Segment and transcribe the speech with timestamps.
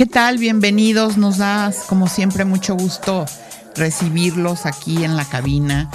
[0.00, 0.38] ¿Qué tal?
[0.38, 1.18] Bienvenidos.
[1.18, 3.26] Nos da, como siempre, mucho gusto
[3.76, 5.90] recibirlos aquí en la cabina,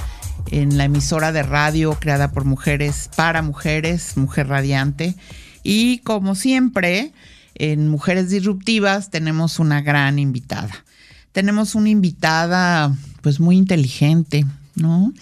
[0.51, 5.15] en la emisora de radio creada por mujeres, para mujeres, Mujer Radiante.
[5.63, 7.13] Y como siempre,
[7.55, 10.85] en Mujeres Disruptivas tenemos una gran invitada.
[11.31, 15.13] Tenemos una invitada, pues muy inteligente, ¿no?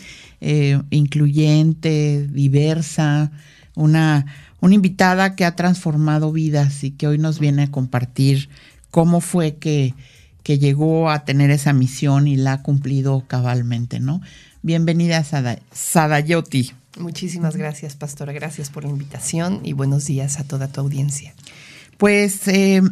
[0.42, 3.32] Eh, incluyente, diversa,
[3.76, 4.26] una,
[4.60, 8.50] una invitada que ha transformado vidas y que hoy nos viene a compartir
[8.94, 9.96] cómo fue que,
[10.44, 14.22] que llegó a tener esa misión y la ha cumplido cabalmente, ¿no?
[14.62, 16.74] Bienvenida, Sada, Sadayoti.
[17.00, 18.34] Muchísimas gracias, Pastora.
[18.34, 21.34] Gracias por la invitación y buenos días a toda tu audiencia.
[21.98, 22.84] Pues eh,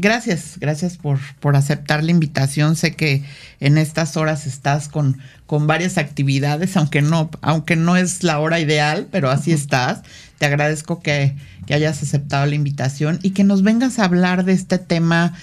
[0.00, 2.76] gracias, gracias por, por, aceptar la invitación.
[2.76, 3.22] Sé que
[3.60, 8.60] en estas horas estás con, con varias actividades, aunque no, aunque no es la hora
[8.60, 10.02] ideal, pero así estás.
[10.38, 11.34] Te agradezco que,
[11.66, 15.34] que hayas aceptado la invitación y que nos vengas a hablar de este tema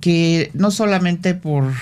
[0.00, 1.72] que no solamente por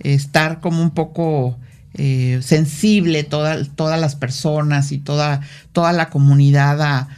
[0.00, 1.56] estar como un poco
[1.94, 7.08] eh, sensible toda, todas las personas y toda, toda la comunidad a,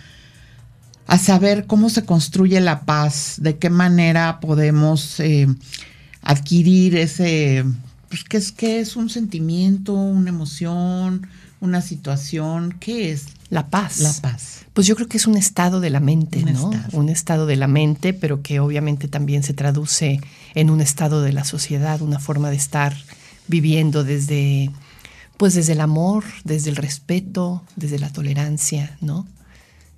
[1.06, 5.47] a, saber cómo se construye la paz, de qué manera podemos eh,
[6.22, 7.64] adquirir ese,
[8.08, 11.27] pues, ¿qué es, qué es un sentimiento, una emoción,
[11.60, 12.77] una situación?
[12.80, 13.27] ¿Qué es?
[13.50, 14.00] La paz.
[14.00, 14.64] La paz.
[14.72, 16.72] Pues yo creo que es un estado de la mente, Un ¿no?
[16.72, 16.98] estado.
[16.98, 20.20] Un estado de la mente, pero que obviamente también se traduce
[20.55, 22.97] en un estado de la sociedad, una forma de estar
[23.47, 24.70] viviendo desde,
[25.36, 29.26] pues desde el amor, desde el respeto, desde la tolerancia, ¿no?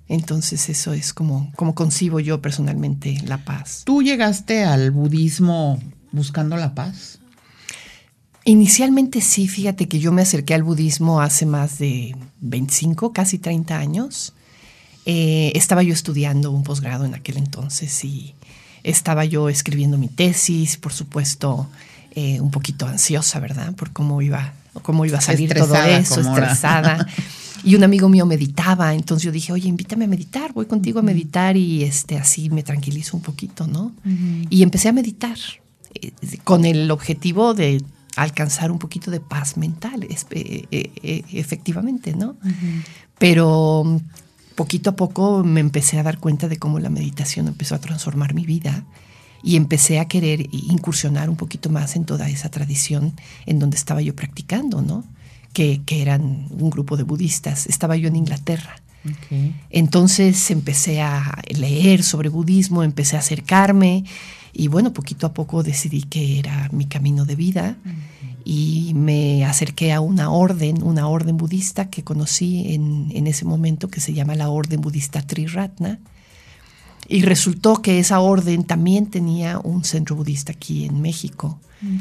[0.09, 3.83] Entonces eso es como, como concibo yo personalmente la paz.
[3.85, 5.79] ¿Tú llegaste al budismo
[6.11, 7.19] buscando la paz?
[8.45, 13.77] Inicialmente sí, fíjate que yo me acerqué al budismo hace más de 25, casi 30
[13.77, 14.33] años.
[15.05, 18.35] Eh, estaba yo estudiando un posgrado en aquel entonces y
[18.83, 21.67] estaba yo escribiendo mi tesis, por supuesto,
[22.11, 23.73] eh, un poquito ansiosa, ¿verdad?
[23.73, 27.07] Por cómo iba, cómo iba a salir Estresada, todo eso, estresada.
[27.67, 31.01] Y un amigo mío meditaba, entonces yo dije, oye, invítame a meditar, voy contigo a
[31.01, 33.91] meditar y este, así me tranquilizo un poquito, ¿no?
[34.49, 35.37] Y empecé a meditar
[36.01, 36.11] eh,
[36.43, 37.83] con el objetivo de
[38.15, 42.37] alcanzar un poquito de paz mental, es- eh, eh, efectivamente, ¿no?
[43.19, 43.97] Pero mm,
[44.55, 48.33] poquito a poco me empecé a dar cuenta de cómo la meditación empezó a transformar
[48.33, 48.85] mi vida
[49.43, 53.13] y empecé a querer incursionar un poquito más en toda esa tradición
[53.45, 55.03] en donde estaba yo practicando, ¿no?
[55.57, 57.65] Que, que eran un grupo de budistas.
[57.65, 58.75] Estaba yo en Inglaterra.
[59.71, 64.03] Entonces empecé a leer sobre budismo, empecé a acercarme
[64.53, 67.77] y bueno, poquito a poco decidí que era mi camino de vida
[68.43, 73.89] y me acerqué a una orden, una orden budista que conocí en, en ese momento
[73.89, 75.99] que se llama la Orden Budista Triratna.
[77.07, 81.59] Y resultó que esa orden también tenía un centro budista aquí en México.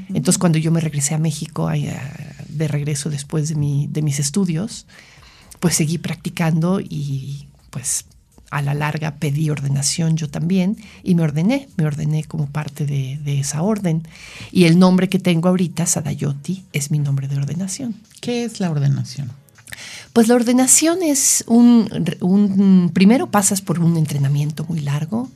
[0.08, 4.18] Entonces cuando yo me regresé a México, ah, de regreso después de, mi, de mis
[4.18, 4.86] estudios,
[5.60, 8.06] pues seguí practicando y pues
[8.50, 13.18] a la larga pedí ordenación yo también y me ordené, me ordené como parte de,
[13.22, 14.06] de esa orden.
[14.50, 17.96] Y el nombre que tengo ahorita, Sadayoti, es mi nombre de ordenación.
[18.20, 19.30] ¿Qué es la ordenación?
[20.12, 21.88] Pues la ordenación es un,
[22.20, 25.28] un- primero pasas por un entrenamiento muy largo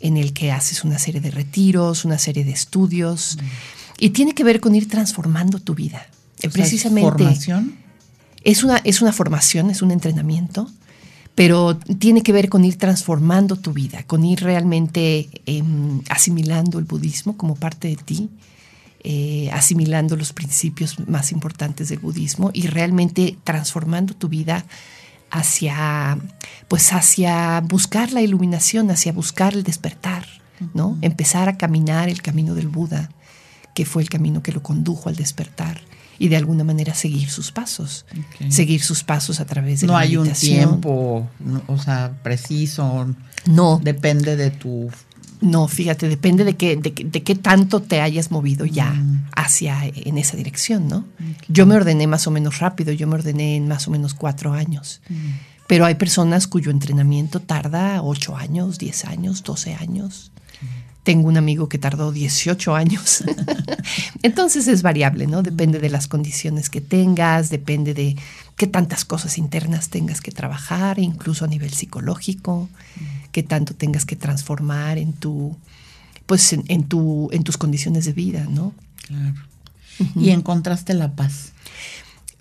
[0.00, 3.38] en el que haces una serie de retiros, una serie de estudios
[3.98, 6.06] y tiene que ver con ir transformando tu vida.
[6.38, 7.76] O sea, ¿es Precisamente ¿Formación?
[8.42, 10.68] es una, es una formación, es un entrenamiento,
[11.36, 16.84] pero tiene que ver con ir transformando tu vida, con ir realmente em, asimilando el
[16.84, 18.28] budismo como parte de ti,
[19.04, 24.64] eh, asimilando los principios más importantes del budismo y realmente transformando tu vida
[25.30, 26.18] hacia,
[26.68, 30.26] pues hacia buscar la iluminación, hacia buscar el despertar,
[30.72, 30.96] ¿no?
[31.02, 33.10] Empezar a caminar el camino del Buda,
[33.74, 35.82] que fue el camino que lo condujo al despertar
[36.18, 38.06] y de alguna manera seguir sus pasos,
[38.48, 43.08] seguir sus pasos a través de No la hay un tiempo, no, o sea, preciso.
[43.46, 44.90] No, Depende de tu.
[45.44, 49.28] No, fíjate, depende de qué, de, qué- de qué tanto te hayas movido ya Mm.
[49.36, 51.04] hacia en esa dirección, ¿no?
[51.48, 54.52] Yo me ordené más o menos rápido, yo me ordené en más o menos cuatro
[54.54, 55.00] años.
[55.66, 60.30] Pero hay personas cuyo entrenamiento tarda ocho años, diez años, doce años.
[61.04, 63.22] Tengo un amigo que tardó 18 años.
[64.22, 65.42] Entonces es variable, ¿no?
[65.42, 68.16] Depende de las condiciones que tengas, depende de
[68.56, 72.68] qué tantas cosas internas tengas que trabajar, incluso a nivel psicológico,
[73.34, 75.56] qué tanto tengas que transformar en tu,
[76.24, 78.72] pues en, tu, en tus condiciones de vida, ¿no?
[79.08, 79.34] Claro.
[80.14, 81.52] ¿Y encontraste la paz?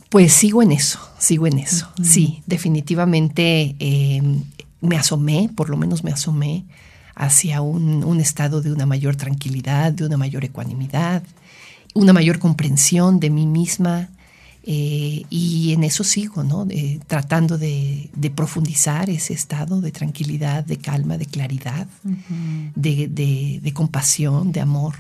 [0.10, 1.90] Pues sigo en eso, sigo en eso.
[2.04, 4.22] Sí, definitivamente eh,
[4.82, 6.64] me asomé, por lo menos me asomé
[7.16, 11.24] hacia un, estado de una mayor tranquilidad, de una mayor ecuanimidad,
[11.96, 14.10] una mayor comprensión de mí misma.
[14.66, 16.66] Eh, y en eso sigo, ¿no?
[17.08, 21.88] tratando de, profundizar ese estado de tranquilidad, de calma, de claridad,
[22.76, 24.96] de, compasión, de amor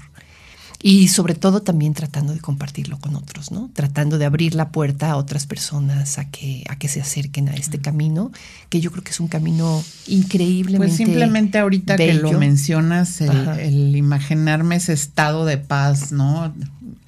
[0.85, 3.69] y sobre todo también tratando de compartirlo con otros, ¿no?
[3.73, 7.53] Tratando de abrir la puerta a otras personas a que, a que se acerquen a
[7.53, 8.33] este camino,
[8.67, 10.85] que yo creo que es un camino increíblemente.
[10.85, 16.53] Pues simplemente ahorita que lo mencionas, el, imaginarme ese estado de paz, ¿no?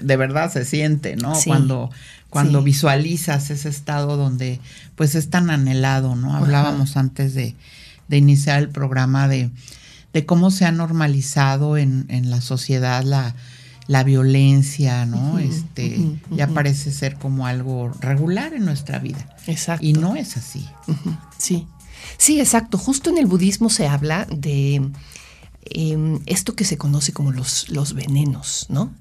[0.01, 1.33] De verdad se siente, ¿no?
[1.45, 1.91] Cuando,
[2.35, 4.59] cuando visualizas ese estado donde
[4.95, 6.35] pues es tan anhelado, ¿no?
[6.35, 7.55] Hablábamos antes de,
[8.09, 9.51] de iniciar el programa de,
[10.11, 13.35] de cómo se ha normalizado en, en la sociedad la
[13.87, 15.39] la violencia, ¿no?
[15.39, 19.33] este, ya parece ser como algo regular en nuestra vida.
[19.47, 19.85] Exacto.
[19.85, 20.67] Y no es así.
[21.37, 21.67] Sí.
[22.17, 22.77] Sí, exacto.
[22.77, 24.89] Justo en el budismo se habla de
[25.65, 28.91] em, esto que se conoce como los, los venenos, ¿no?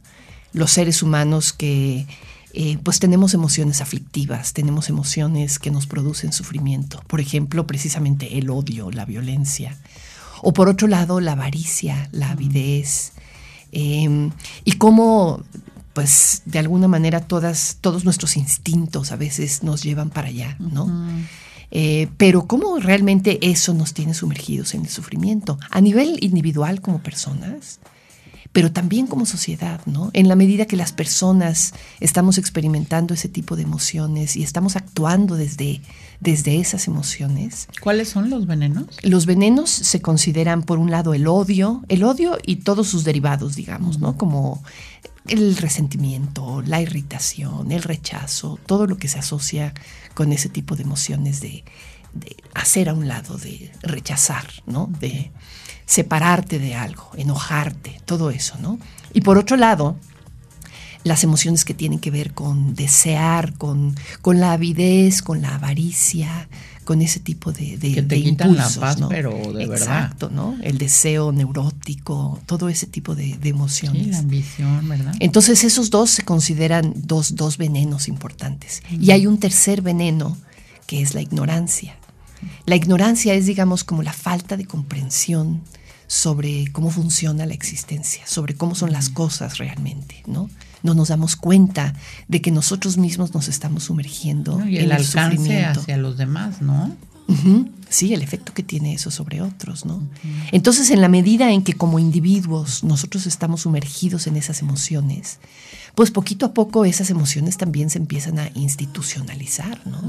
[0.53, 2.07] Los seres humanos que
[2.55, 7.03] eh, pues tenemos emociones aflictivas, tenemos emociones que nos producen sufrimiento.
[7.07, 9.77] Por ejemplo, precisamente el odio, la violencia.
[10.43, 13.13] O por otro lado, la avaricia, la avidez,
[13.77, 14.31] Em,
[14.65, 15.43] y cómo,
[15.95, 20.89] pues, de alguna manera todas, todos nuestros instintos a veces nos llevan para allá, ¿no?
[21.73, 27.03] Eh, pero cómo realmente eso nos tiene sumergidos en el sufrimiento, a nivel individual como
[27.03, 27.81] personas,
[28.55, 30.11] pero también como sociedad, ¿no?
[30.13, 35.35] En la medida que las personas estamos experimentando ese tipo de emociones y estamos actuando
[35.35, 35.81] desde,
[36.21, 37.67] desde esas emociones.
[37.81, 38.87] ¿Cuáles son los venenos?
[39.03, 43.57] Los venenos se consideran, por un lado, el odio, el odio y todos sus derivados,
[43.57, 44.17] digamos, ¿no?
[44.17, 44.63] Como
[45.27, 49.75] el resentimiento, la irritación, el rechazo, todo lo que se asocia
[50.15, 51.65] con ese tipo de emociones de,
[52.13, 54.89] de hacer a un lado, de rechazar, ¿no?
[55.01, 55.33] De
[55.87, 58.79] separarte de algo, enojarte, todo eso, ¿no?
[59.13, 59.97] Y por otro lado,
[61.05, 66.49] las emociones que tienen que ver con desear, con, con la avidez, con la avaricia,
[66.85, 70.57] con ese tipo de, de, que te impulsos, la paz, pero de Exacto, ¿no?
[70.63, 74.03] El deseo neurótico, todo ese tipo de, emociones.
[74.03, 75.15] Sí, la ambición, ¿verdad?
[75.21, 78.83] Entonces esos dos se consideran dos, dos venenos importantes.
[78.91, 80.37] Y hay un tercer veneno
[80.87, 81.97] que es la ignorancia.
[82.67, 85.63] La ignorancia es, digamos, como la falta de comprensión
[86.07, 90.51] sobre cómo funciona la existencia, sobre cómo son las cosas realmente, ¿no?
[90.83, 91.95] No nos damos cuenta
[92.29, 96.95] de que nosotros mismos nos estamos sumergiendo y el, alcance hacia los demás, ¿no?
[97.89, 100.03] Sí, el efecto que tiene eso sobre otros, ¿no?
[100.53, 105.39] Entonces, en la medida en que como individuos nosotros estamos sumergidos en esas emociones,
[105.95, 110.01] pues poquito a poco esas emociones también se empiezan a institucionalizar, ¿no?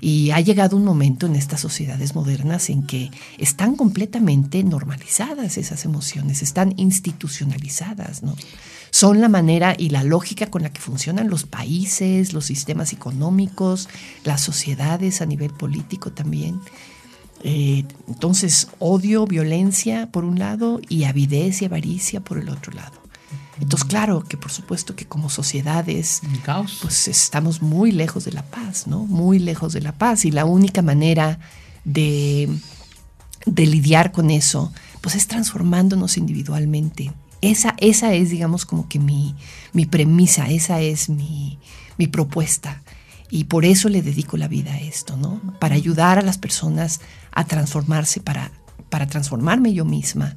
[0.00, 5.84] Y ha llegado un momento en estas sociedades modernas en que están completamente normalizadas esas
[5.84, 8.34] emociones, están institucionalizadas, ¿no?
[8.90, 13.88] Son la manera y la lógica con la que funcionan los países, los sistemas económicos,
[14.24, 16.60] las sociedades a nivel político también.
[17.44, 22.99] Eh, entonces, odio, violencia por un lado y avidez y avaricia por el otro lado.
[23.60, 26.22] Entonces, claro que por supuesto que como sociedades,
[26.80, 29.04] pues estamos muy lejos de la paz, ¿no?
[29.04, 30.24] Muy lejos de la paz.
[30.24, 31.38] Y la única manera
[31.84, 32.48] de,
[33.46, 37.12] de lidiar con eso, pues es transformándonos individualmente.
[37.42, 39.34] Esa, esa es, digamos, como que mi,
[39.72, 41.58] mi premisa, esa es mi,
[41.98, 42.82] mi propuesta.
[43.30, 45.40] Y por eso le dedico la vida a esto, ¿no?
[45.60, 47.00] Para ayudar a las personas
[47.30, 48.50] a transformarse, para,
[48.88, 50.34] para transformarme yo misma,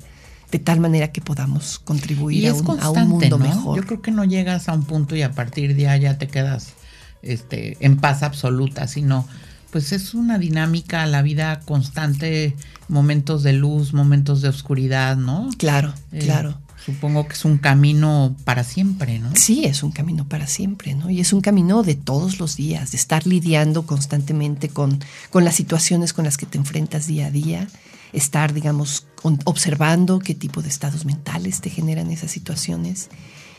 [0.53, 3.75] de tal manera que podamos contribuir a, un, mundo mejor.
[3.75, 6.73] Yo creo que no llegas a un punto y a partir de allá te quedas
[7.23, 9.27] este, en paz absoluta, sino
[9.71, 12.55] pues es una dinámica, la vida constante,
[12.87, 15.49] momentos de luz, momentos de oscuridad, ¿no?
[15.57, 16.59] Claro, eh, claro.
[16.85, 19.31] Supongo que es un camino para siempre, ¿no?
[19.33, 21.09] Sí, es un camino para siempre, ¿no?
[21.09, 24.99] Y es un camino de todos los días, de estar lidiando constantemente con,
[25.31, 27.67] con las situaciones con las que te enfrentas día a día
[28.11, 29.07] estar, digamos,
[29.45, 33.09] observando qué tipo de estados mentales te generan esas situaciones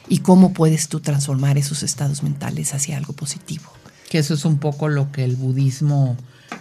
[0.09, 3.65] y cómo puedes tú transformar esos estados mentales hacia algo positivo.
[4.11, 6.17] Que eso es un poco lo que el budismo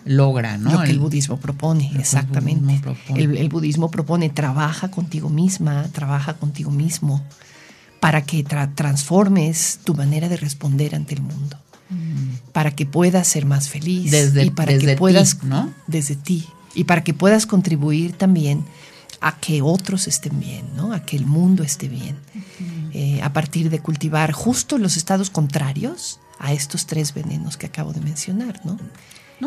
[0.05, 0.71] logra, ¿no?
[0.71, 2.81] Lo que el, budismo propone, exactamente.
[3.15, 7.21] El, budismo propone, trabaja contigo misma, trabaja contigo mismo
[7.99, 11.57] para que transformes tu manera de responder ante el mundo,
[11.89, 12.51] mm.
[12.51, 15.73] para que puedas ser más feliz desde, y para que puedas, ti, ¿no?
[15.87, 16.45] Desde ti.
[16.75, 18.65] Y para que puedas contribuir también
[19.23, 20.93] a que otros estén bien, ¿no?
[20.93, 22.17] A que el mundo esté bien.
[22.93, 27.93] Eh, a partir de cultivar justo los estados contrarios a estos tres venenos que acabo
[27.93, 28.77] de mencionar, ¿no?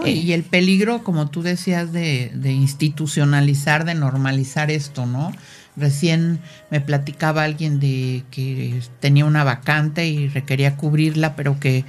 [0.04, 5.32] Eh, y el peligro, como tú decías, de, de, institucionalizar, de normalizar esto, ¿no?
[5.76, 6.40] Recién
[6.70, 11.84] me platicaba alguien de que tenía una vacante y requería cubrirla, pero que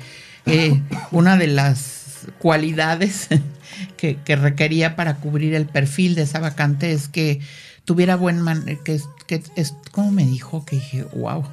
[0.45, 3.29] eh, una de las cualidades
[3.97, 7.39] que, requería para cubrir el perfil de esa vacante es que
[7.87, 11.45] tuviera buen man que, que es como me dijo que dije wow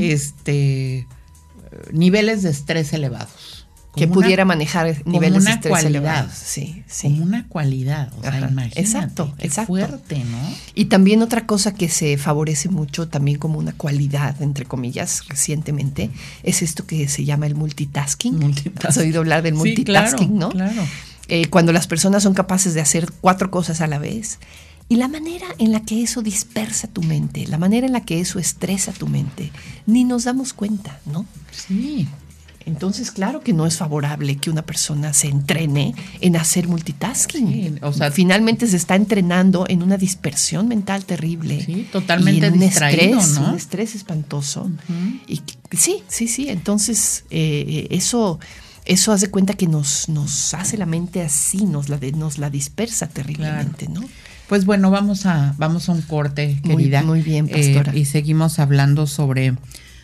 [0.00, 1.06] este
[1.92, 6.32] niveles de estrés elevados que pudiera manejar niveles de estrés elevados.
[6.32, 7.08] Sí, sí.
[7.08, 8.80] Como una cualidad, o sea, imagínate.
[8.80, 9.66] Exacto, qué exacto.
[9.68, 10.38] fuerte, ¿no?
[10.74, 16.10] Y también otra cosa que se favorece mucho también como una cualidad, entre comillas, recientemente,
[16.44, 18.38] es esto que se llama el multitasking.
[18.38, 18.88] multitasking.
[18.88, 20.50] Has oído hablar del multitasking, ¿no?
[20.50, 20.86] Claro.
[21.28, 24.38] Eh, cuando las personas son capaces de hacer cuatro cosas a la vez.
[24.90, 28.18] Y la manera en la que eso dispersa tu mente, la manera en la que
[28.18, 29.52] eso estresa tu mente,
[29.86, 31.26] ni nos damos cuenta, ¿no?
[31.52, 32.08] Sí.
[32.66, 37.78] Entonces, claro que no es favorable que una persona se entrene en hacer multitasking.
[37.82, 41.64] o sea, finalmente se está entrenando en una dispersión mental terrible.
[41.64, 43.50] Sí, totalmente y un estrés, ¿no?
[43.50, 44.68] Un estrés espantoso.
[45.28, 46.48] Y sí, sí, sí.
[46.48, 48.40] Entonces, eh, eso,
[48.86, 53.08] eso hace cuenta que nos, nos hace la mente así, nos la, nos la dispersa
[53.08, 54.02] terriblemente, ¿no?
[54.50, 57.04] Pues bueno, vamos a, vamos a un corte, querida.
[57.04, 57.92] Muy, bien, pastora.
[57.92, 59.54] Eh, y seguimos hablando sobre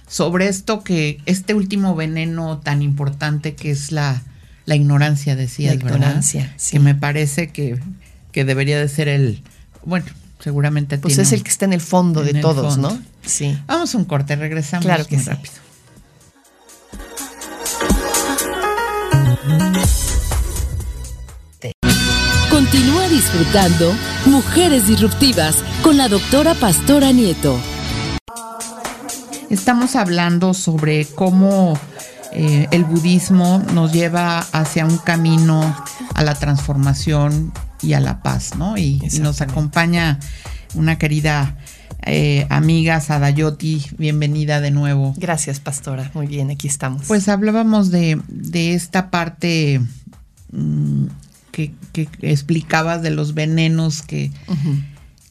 [0.06, 4.22] sobre esto que, este último veneno tan importante que es la,
[4.64, 7.80] la ignorancia, decías, la ignorancia, Que me parece que,
[8.30, 9.42] que, debería de ser el,
[9.84, 10.06] bueno,
[10.38, 12.96] seguramente Pues es el que está en el fondo de todos, ¿no?
[13.24, 13.58] Sí.
[13.66, 15.30] Vamos a un corte, regresamos claro que muy sí.
[15.30, 15.54] rápido.
[22.76, 23.94] Continúa disfrutando
[24.26, 27.58] Mujeres Disruptivas con la doctora Pastora Nieto.
[29.48, 31.78] Estamos hablando sobre cómo
[32.32, 35.74] eh, el budismo nos lleva hacia un camino
[36.14, 38.76] a la transformación y a la paz, ¿no?
[38.76, 40.20] Y, nos acompaña
[40.74, 41.56] una querida
[42.04, 45.14] eh, amiga Sadayoti, bienvenida de nuevo.
[45.16, 46.10] Gracias, pastora.
[46.12, 47.06] Muy bien, aquí estamos.
[47.08, 48.20] Pues hablábamos de,
[48.52, 49.80] esta parte
[50.52, 51.06] mm,
[51.56, 54.30] que, explicabas de los venenos que,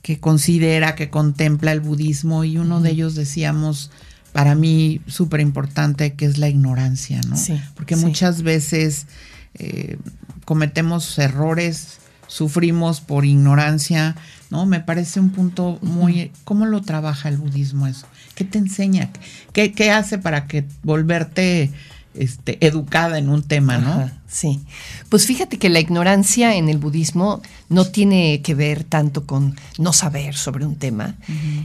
[0.02, 3.92] que considera, que contempla el budismo, y uno de ellos decíamos
[4.34, 7.38] para mí súper importante que es la ignorancia, ¿no?
[7.38, 9.06] Sí, Porque muchas veces
[9.54, 9.98] eh,
[10.46, 14.16] cometemos errores, sufrimos por ignorancia,
[14.50, 14.66] ¿no?
[14.66, 16.32] Me parece un punto muy...
[16.44, 18.08] ¿Cómo lo trabaja el budismo eso?
[18.34, 19.10] ¿Qué te enseña?
[19.54, 21.72] ¿Qué, qué hace para que volverte
[22.18, 24.10] este, educada en un tema, ¿no?
[24.28, 24.62] sí.
[25.10, 29.94] Pues fíjate que la ignorancia en el budismo no tiene que ver tanto con no
[29.94, 31.16] saber sobre un tema,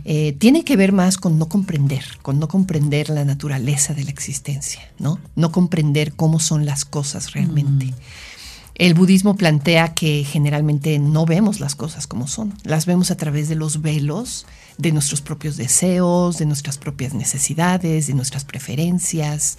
[0.05, 4.11] eh, tiene que ver más con no comprender, con no comprender la naturaleza de la
[4.11, 5.19] existencia, ¿no?
[5.37, 7.93] No comprender cómo son las cosas realmente.
[8.75, 13.51] El budismo plantea que generalmente no vemos las cosas como son, las vemos a través
[13.51, 14.47] de los velos
[14.79, 19.59] de nuestros propios deseos, de nuestras propias necesidades, de nuestras preferencias.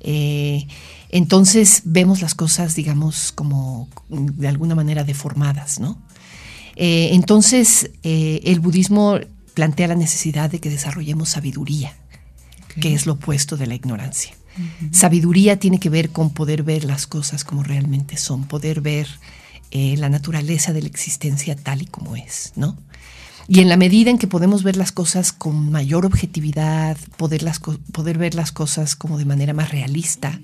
[0.00, 0.66] Eh,
[1.10, 5.98] entonces vemos las cosas, digamos, como de alguna manera deformadas, ¿no?
[6.76, 9.18] Eh, entonces eh, el budismo
[9.54, 11.96] plantea la necesidad de que desarrollemos sabiduría,
[12.80, 14.34] que es lo opuesto de la ignorancia.
[14.92, 19.08] Sabiduría tiene que ver con poder ver las cosas como realmente son, poder ver
[19.72, 22.76] la naturaleza de la existencia tal y como es, ¿no?
[23.52, 27.44] Y en la medida en que podemos ver las cosas con mayor objetividad, poder,
[27.90, 30.38] poder ver las cosas como de manera más realista,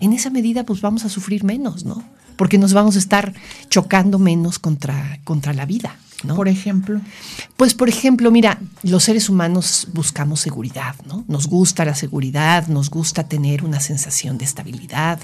[0.00, 2.02] en esa medida pues vamos a sufrir menos, ¿no?
[2.36, 3.34] Porque nos vamos a estar
[3.68, 5.98] chocando menos contra, contra la vida.
[6.34, 7.00] Por ejemplo.
[7.56, 11.24] Pues por ejemplo, mira, los seres humanos buscamos seguridad, ¿no?
[11.28, 15.20] Nos gusta la seguridad, nos gusta tener una sensación de estabilidad.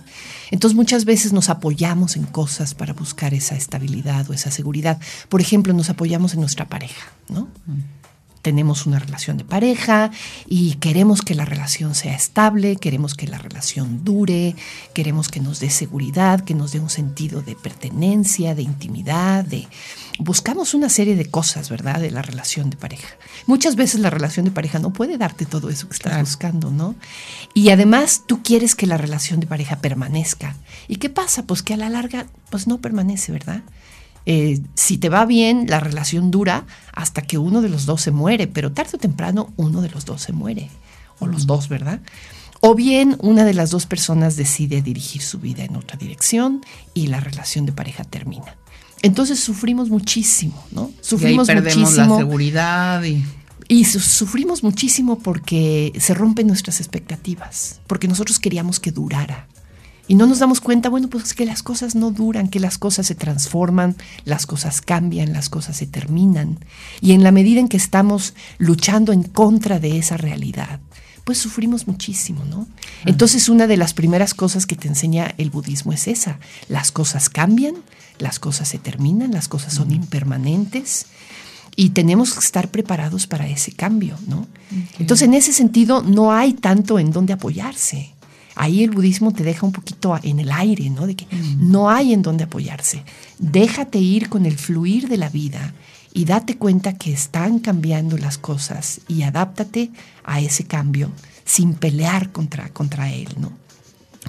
[0.50, 5.00] Entonces muchas veces nos apoyamos en cosas para buscar esa estabilidad o esa seguridad.
[5.28, 7.49] Por ejemplo, nos apoyamos en nuestra pareja, ¿no?
[8.42, 10.11] Tenemos una relación de pareja
[10.46, 14.56] y queremos que la relación sea estable, queremos que la relación dure,
[14.94, 19.68] queremos que nos dé seguridad, que nos dé un sentido de pertenencia, de intimidad, de
[20.18, 22.00] buscamos una serie de cosas, ¿verdad?
[22.00, 23.08] De la relación de pareja.
[23.46, 26.94] Muchas veces la relación de pareja no puede darte todo eso que estás buscando, ¿no?
[27.54, 30.56] Y además tú quieres que la relación de pareja permanezca.
[30.88, 31.44] ¿Y qué pasa?
[31.44, 33.62] Pues que a la larga, pues no permanece, ¿verdad?
[34.26, 38.10] Eh, si te va bien, la relación dura hasta que uno de los dos se
[38.10, 40.70] muere, pero tarde o temprano uno de los dos se muere,
[41.18, 42.00] o los dos, ¿verdad?
[42.60, 46.64] O bien una de las dos personas decide dirigir su vida en otra dirección
[46.94, 48.56] y la relación de pareja termina.
[49.02, 50.92] Entonces sufrimos muchísimo, ¿no?
[51.00, 53.24] Sufrimos y perdemos la seguridad y...
[53.68, 59.48] Y sufrimos muchísimo porque se rompen nuestras expectativas, porque nosotros queríamos que durara.
[60.09, 63.06] Y no nos damos cuenta, bueno, pues que las cosas no duran, que las cosas
[63.06, 66.59] se transforman, las cosas cambian, las cosas se terminan.
[67.00, 70.80] Y en la medida en que estamos luchando en contra de esa realidad,
[71.25, 72.66] pues sufrimos muchísimo, ¿no?
[73.06, 77.28] Entonces una de las primeras cosas que te enseña el budismo es esa, las cosas
[77.28, 77.76] cambian,
[78.18, 81.06] las cosas se terminan, las cosas son impermanentes
[81.76, 84.47] y tenemos que estar preparados para ese cambio, ¿no?
[84.99, 88.11] Entonces, en ese sentido, no hay tanto en dónde apoyarse.
[88.54, 91.06] Ahí el budismo te deja un poquito en el aire, ¿no?
[91.06, 91.26] De que
[91.59, 93.04] no hay en dónde apoyarse.
[93.38, 95.75] Déjate ir con el fluir de la vida
[96.12, 99.90] y date cuenta que están cambiando las cosas y adáptate
[100.25, 101.11] a ese cambio
[101.44, 103.52] sin pelear contra, contra él, ¿no?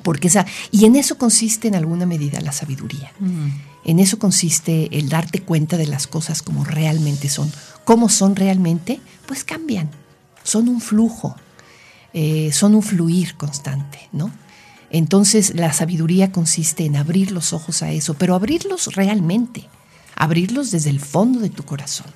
[0.01, 3.11] Porque esa, y en eso consiste en alguna medida la sabiduría.
[3.85, 7.51] En eso consiste el darte cuenta de las cosas como realmente son.
[7.83, 8.99] ¿Cómo son realmente?
[9.27, 9.89] Pues cambian.
[10.43, 11.35] Son un flujo,
[12.13, 14.31] eh, son un fluir constante, ¿no?
[14.89, 19.67] Entonces la sabiduría consiste en abrir los ojos a eso, pero abrirlos realmente,
[20.15, 22.07] abrirlos desde el fondo de tu corazón.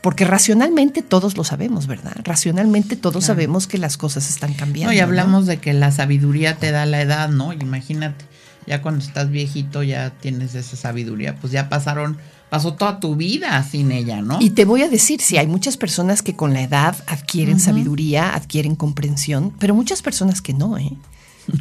[0.00, 2.16] Porque racionalmente todos lo sabemos, ¿verdad?
[2.22, 4.92] Racionalmente todos sabemos que las cosas están cambiando.
[4.92, 7.52] No, y hablamos de que la sabiduría te da la edad, ¿no?
[7.52, 8.24] Imagínate
[8.66, 12.18] ya cuando estás viejito ya tienes esa sabiduría, pues ya pasaron,
[12.50, 14.38] pasó toda tu vida sin ella, ¿no?
[14.40, 18.34] Y te voy a decir, sí, hay muchas personas que con la edad adquieren sabiduría,
[18.34, 20.92] adquieren comprensión, pero muchas personas que no, ¿eh?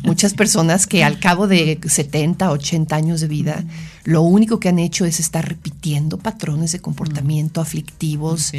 [0.03, 3.63] Muchas personas que al cabo de 70, 80 años de vida,
[4.03, 8.51] lo único que han hecho es estar repitiendo patrones de comportamiento aflictivos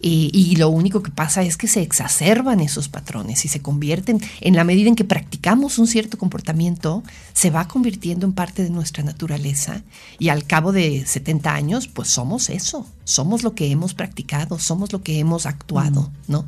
[0.00, 4.56] y, lo único que pasa es que se exacerban esos patrones y se convierten, en
[4.56, 7.02] la medida en que practicamos un cierto comportamiento,
[7.32, 9.82] se va convirtiendo en parte de nuestra naturaleza
[10.18, 14.92] y al cabo de 70 años, pues somos eso, somos lo que hemos practicado, somos
[14.92, 16.44] lo que hemos actuado, ¿no?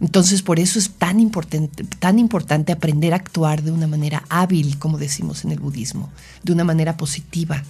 [0.00, 4.78] Entonces, por eso es tan importante, tan importante aprender a actuar de una manera hábil,
[4.78, 6.10] como decimos en el budismo,
[6.42, 7.64] de una manera positiva.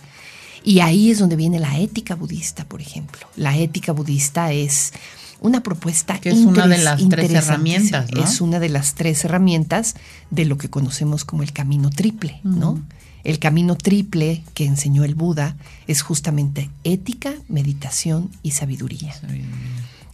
[0.63, 3.27] Y ahí es donde viene la ética budista, por ejemplo.
[3.37, 4.93] La ética budista es
[5.41, 8.23] una propuesta que es una de las tres herramientas, ¿no?
[8.23, 9.95] Es una de las tres herramientas
[10.31, 12.83] de lo que conocemos como el camino triple, ¿no?
[13.25, 19.15] El camino triple que enseñó el Buda es justamente ética, meditación y sabiduría.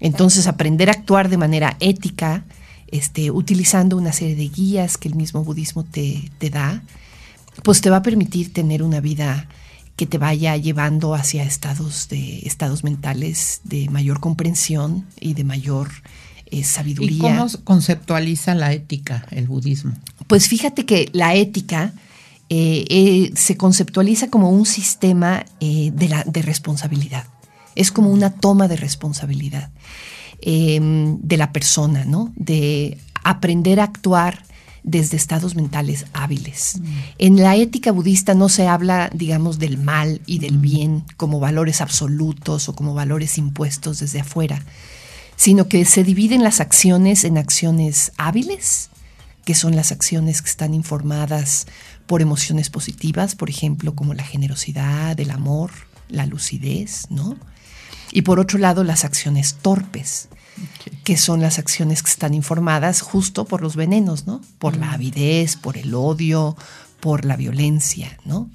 [0.04, 2.44] Entonces, aprender a actuar de manera ética,
[2.88, 6.82] este, utilizando una serie de guías que el mismo budismo te, da,
[7.62, 9.48] pues te va a permitir tener una vida
[9.96, 15.88] que te vaya llevando hacia estados de estados mentales de mayor comprensión y de mayor
[16.50, 17.16] eh, sabiduría.
[17.16, 19.92] ¿Y cómo conceptualiza la ética el budismo?
[20.26, 21.94] Pues fíjate que la ética
[22.50, 27.24] eh, eh, se conceptualiza como un sistema de, la, de responsabilidad.
[27.74, 29.70] Es como una toma de responsabilidad
[30.40, 32.32] em, de la persona, ¿no?
[32.36, 34.44] De aprender a actuar
[34.84, 36.76] desde estados mentales hábiles.
[36.78, 36.84] Mm.
[37.18, 40.60] En la ética budista no se habla, digamos, del mal y del mm.
[40.60, 44.62] bien como valores absolutos o como valores impuestos desde afuera,
[45.36, 48.90] sino que se dividen las acciones en acciones hábiles,
[49.44, 51.66] que son las acciones que están informadas
[52.06, 55.70] por emociones positivas, por ejemplo, como la generosidad, el amor,
[56.08, 57.36] la lucidez, ¿no?
[58.12, 60.28] Y por otro lado, las acciones torpes,
[61.02, 64.40] que son las acciones que están informadas justo por los venenos, ¿no?
[64.58, 64.94] Por la mm.
[64.94, 66.56] avidez, por el odio,
[67.00, 68.48] por la violencia, ¿no?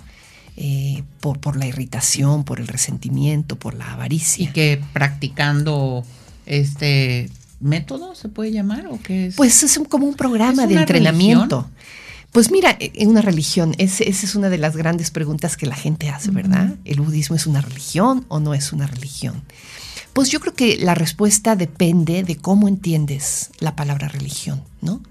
[0.55, 4.43] Eh, por, por la irritación, por el resentimiento, por la avaricia.
[4.43, 6.03] Y que practicando
[6.45, 9.35] este método se puede llamar o qué es?
[9.35, 11.69] Pues es como un programa de entrenamiento.
[12.31, 15.75] Pues mira, e, en una religión, esa es una de las grandes preguntas que la
[15.75, 16.75] gente hace, ¿verdad?
[16.85, 19.41] ¿El budismo es una religión o no es una religión?
[20.13, 25.01] Pues yo creo que la respuesta depende de cómo entiendes la palabra religión, ¿no?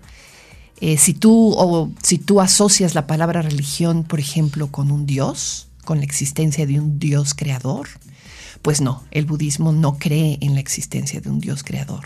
[0.81, 5.67] Eh, si, tú, o, si tú asocias la palabra religión, por ejemplo, con un Dios,
[5.85, 7.89] con la existencia de un Dios creador,
[8.63, 12.05] Pues no, el budismo no cree en la existencia de un Dios creador.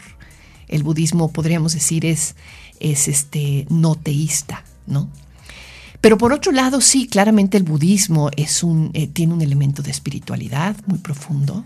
[0.68, 2.34] El budismo, podríamos decir, es,
[2.78, 5.10] es este, no teísta, ¿no?
[6.00, 9.92] Pero por otro lado, sí, claramente el budismo es un, eh, tiene un elemento de
[9.92, 11.64] espiritualidad muy profundo,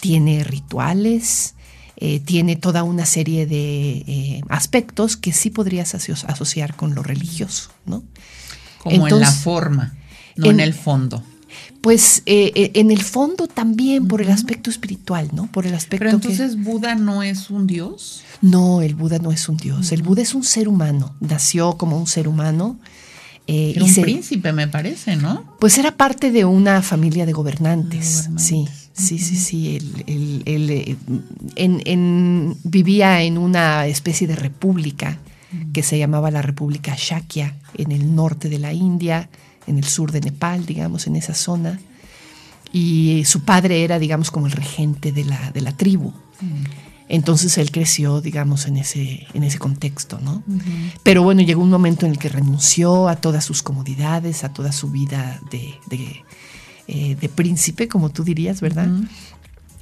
[0.00, 1.54] tiene rituales,
[1.96, 7.70] eh, tiene toda una serie de eh, aspectos que sí podrías asociar con lo religioso,
[7.84, 8.04] ¿no?
[8.78, 9.94] Como en la forma,
[10.36, 11.22] no en, el fondo.
[11.80, 15.50] Pues eh, en el fondo también por el aspecto espiritual, ¿no?
[15.50, 16.04] Por el aspecto.
[16.04, 18.22] Pero entonces Buda no es un dios.
[18.40, 19.92] No, el Buda no es un dios.
[19.92, 21.14] El Buda es un ser humano.
[21.20, 22.78] Nació como un ser humano.
[23.46, 25.56] Eh, era un príncipe, me parece, ¿no?
[25.58, 28.68] Pues era parte de una familia de gobernantes, sí.
[28.92, 29.78] Sí, sí, sí.
[30.06, 30.96] Él, eh,
[31.56, 35.18] en, vivía en una especie de república
[35.72, 39.28] que se llamaba la República Shakya, en el norte de la India,
[39.66, 41.80] en el sur de Nepal, digamos, en esa zona.
[42.72, 46.12] Y su padre era, digamos, como el regente de la, de la tribu.
[47.08, 50.42] Entonces él creció, digamos, en ese, en ese contexto, ¿no?
[51.02, 54.72] Pero bueno, llegó un momento en el que renunció a todas sus comodidades, a toda
[54.72, 55.74] su vida de,
[56.88, 58.88] eh, de príncipe, como tú dirías, ¿verdad?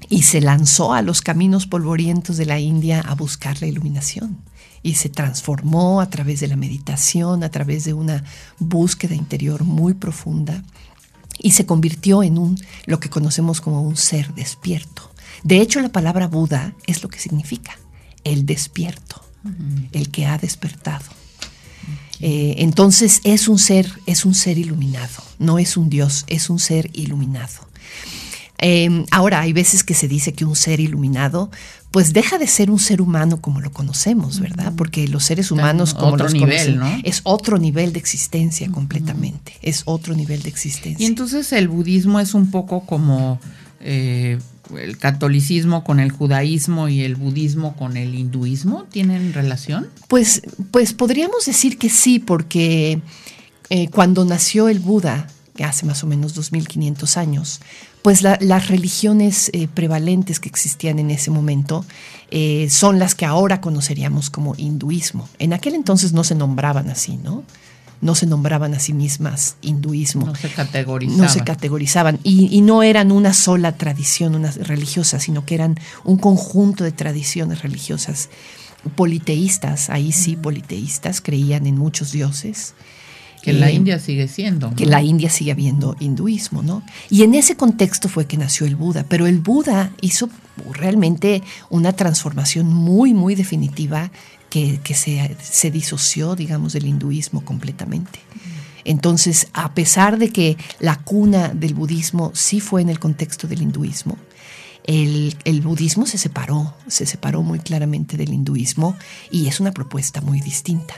[0.08, 4.38] Y se lanzó a los caminos polvorientos de la India a buscar la iluminación.
[4.82, 8.24] Y se transformó a través de la meditación, a través de una
[8.58, 10.62] búsqueda interior muy profunda.
[11.38, 15.10] Y se convirtió en un, lo que conocemos como un ser despierto.
[15.42, 17.78] De hecho, la palabra Buda es lo que significa,
[18.24, 19.22] el despierto,
[19.92, 21.06] el que ha despertado.
[22.20, 26.58] Eh, entonces es un ser, es un ser iluminado, no es un Dios, es un
[26.58, 27.70] ser iluminado.
[28.58, 31.50] Em, ahora, hay veces que se dice que un ser iluminado,
[31.90, 34.72] pues deja de ser un ser humano como lo conocemos, ¿verdad?
[34.76, 40.14] Porque los seres humanos como los nivel, es otro nivel de existencia completamente, es otro
[40.14, 41.02] nivel de existencia.
[41.02, 43.40] Y entonces el budismo es un poco como
[43.80, 44.38] eh,
[44.78, 49.88] el catolicismo con el judaísmo y el budismo con el hinduismo tienen relación?
[50.08, 53.00] Pues, pues podríamos decir que sí, porque
[53.70, 55.26] eh, cuando nació el Buda,
[55.56, 57.60] que hace más o menos 2500 años,
[58.02, 61.84] pues las religiones eh, prevalentes que existían en ese momento
[62.30, 65.28] eh, son las que ahora conoceríamos como hinduismo.
[65.38, 67.44] En aquel entonces no se nombraban así, ¿no?
[68.00, 70.26] no se nombraban a sí mismas hinduismo.
[70.26, 71.20] No se categorizaban.
[71.20, 72.18] No se categorizaban.
[72.22, 77.62] Y, no eran una sola tradición una religiosa, sino que eran un conjunto de tradiciones
[77.62, 78.30] religiosas
[78.96, 82.74] politeístas, ahí sí politeístas, creían en muchos dioses.
[83.42, 84.74] Que en la eh, India sigue siendo.
[84.74, 86.82] Que en la India sigue habiendo hinduismo, ¿no?
[87.08, 90.28] Y en ese contexto fue que nació el Buda, pero el Buda hizo
[90.72, 94.10] realmente una transformación muy, muy definitiva
[94.50, 98.18] que, se, disoció, digamos, del hinduismo completamente.
[98.84, 103.62] Entonces, a pesar de que la cuna del budismo sí fue en el contexto del
[103.62, 104.16] hinduismo,
[104.84, 108.96] el, budismo se separó, se separó muy claramente del hinduismo
[109.30, 110.94] y es una propuesta muy distinta.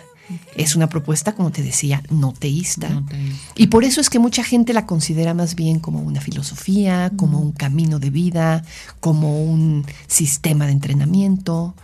[0.57, 3.03] Es una propuesta, como te decía, no teísta.
[3.55, 7.41] Y por eso es que mucha gente la considera más bien como una filosofía, como
[7.41, 8.65] un camino de vida,
[9.01, 11.75] como un sistema de entrenamiento.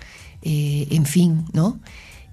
[0.42, 1.80] Eh, en fin, ¿no?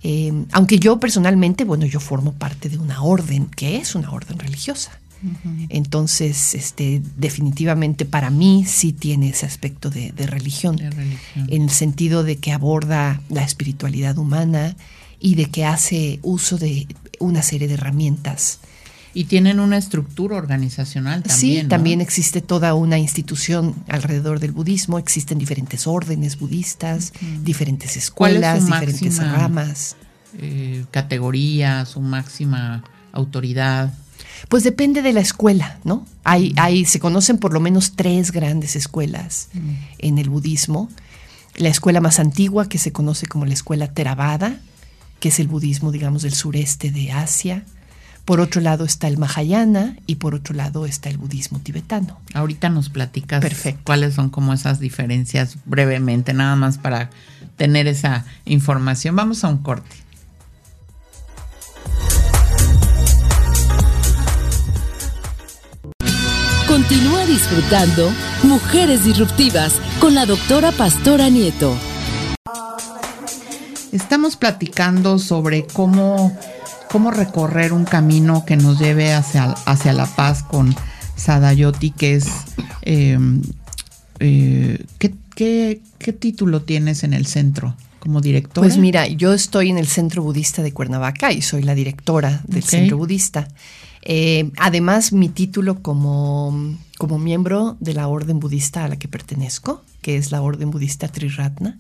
[0.04, 4.38] Eh, aunque yo personalmente, bueno, yo formo parte de una orden, que es una orden
[4.38, 5.00] religiosa.
[5.70, 12.38] Entonces, este, definitivamente para mí sí tiene ese aspecto de, religión, en el sentido de
[12.38, 14.76] que aborda la espiritualidad humana
[15.20, 16.88] y de que hace uso de
[17.20, 18.60] una serie de herramientas
[19.16, 21.64] y tienen una estructura organizacional también.
[21.64, 28.66] Sí, también existe toda una institución alrededor del budismo, existen diferentes órdenes budistas, diferentes escuelas,
[28.66, 29.96] diferentes ramas.
[30.38, 33.94] Eh, categoría, su máxima autoridad.
[34.50, 36.06] Pues depende de la escuela, ¿no?
[36.26, 39.48] Hay, hay, se conocen por lo menos tres grandes escuelas
[39.98, 40.90] en el budismo.
[41.56, 44.60] La escuela más antigua, que se conoce como la escuela Theravada,
[45.26, 47.64] que es el budismo, digamos, del sureste de Asia.
[48.26, 52.20] Por otro lado está el Mahayana y por otro lado está el budismo tibetano.
[52.36, 53.44] Ahorita nos platicas
[53.84, 57.10] cuáles son como esas diferencias brevemente, nada más para
[57.58, 59.16] tener esa información.
[59.16, 59.96] Vamos a un corte.
[66.68, 68.12] Continúa disfrutando
[68.44, 71.76] Mujeres Disruptivas con la doctora Pastora Nieto.
[73.96, 76.38] Estamos platicando sobre cómo
[76.96, 80.74] cómo recorrer un camino que nos lleve hacia, hacia la paz con
[81.18, 82.28] Sadayoti, que es...
[82.84, 83.42] Em,
[84.20, 85.82] eh, ¿qué,
[86.20, 87.76] título tienes en el centro?
[88.00, 88.66] como directora?
[88.66, 92.64] Pues mira, yo estoy en el Centro Budista de Cuernavaca y soy la directora del
[92.64, 93.48] Centro Budista.
[94.04, 99.84] Eh, además, mi título como, como miembro de la orden budista a la que pertenezco,
[100.02, 101.78] que es la orden budista Triratna,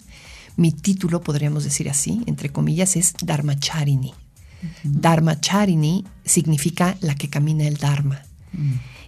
[0.58, 4.14] mi título, podríamos decir así, entre comillas, es Dharmacharini.
[4.84, 8.22] Dharmacharini significa la que camina el Dharma.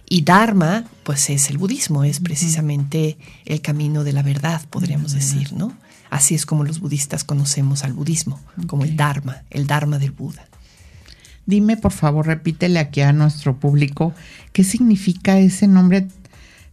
[0.08, 5.52] Y Dharma, pues es el budismo, es precisamente el camino de la verdad, podríamos decir,
[5.52, 5.76] ¿no?
[6.10, 10.46] Así es como los budistas conocemos al budismo, como el Dharma, el Dharma del Buda.
[11.44, 14.14] Dime, por favor, repítele aquí a nuestro público,
[14.52, 16.08] ¿qué significa ese nombre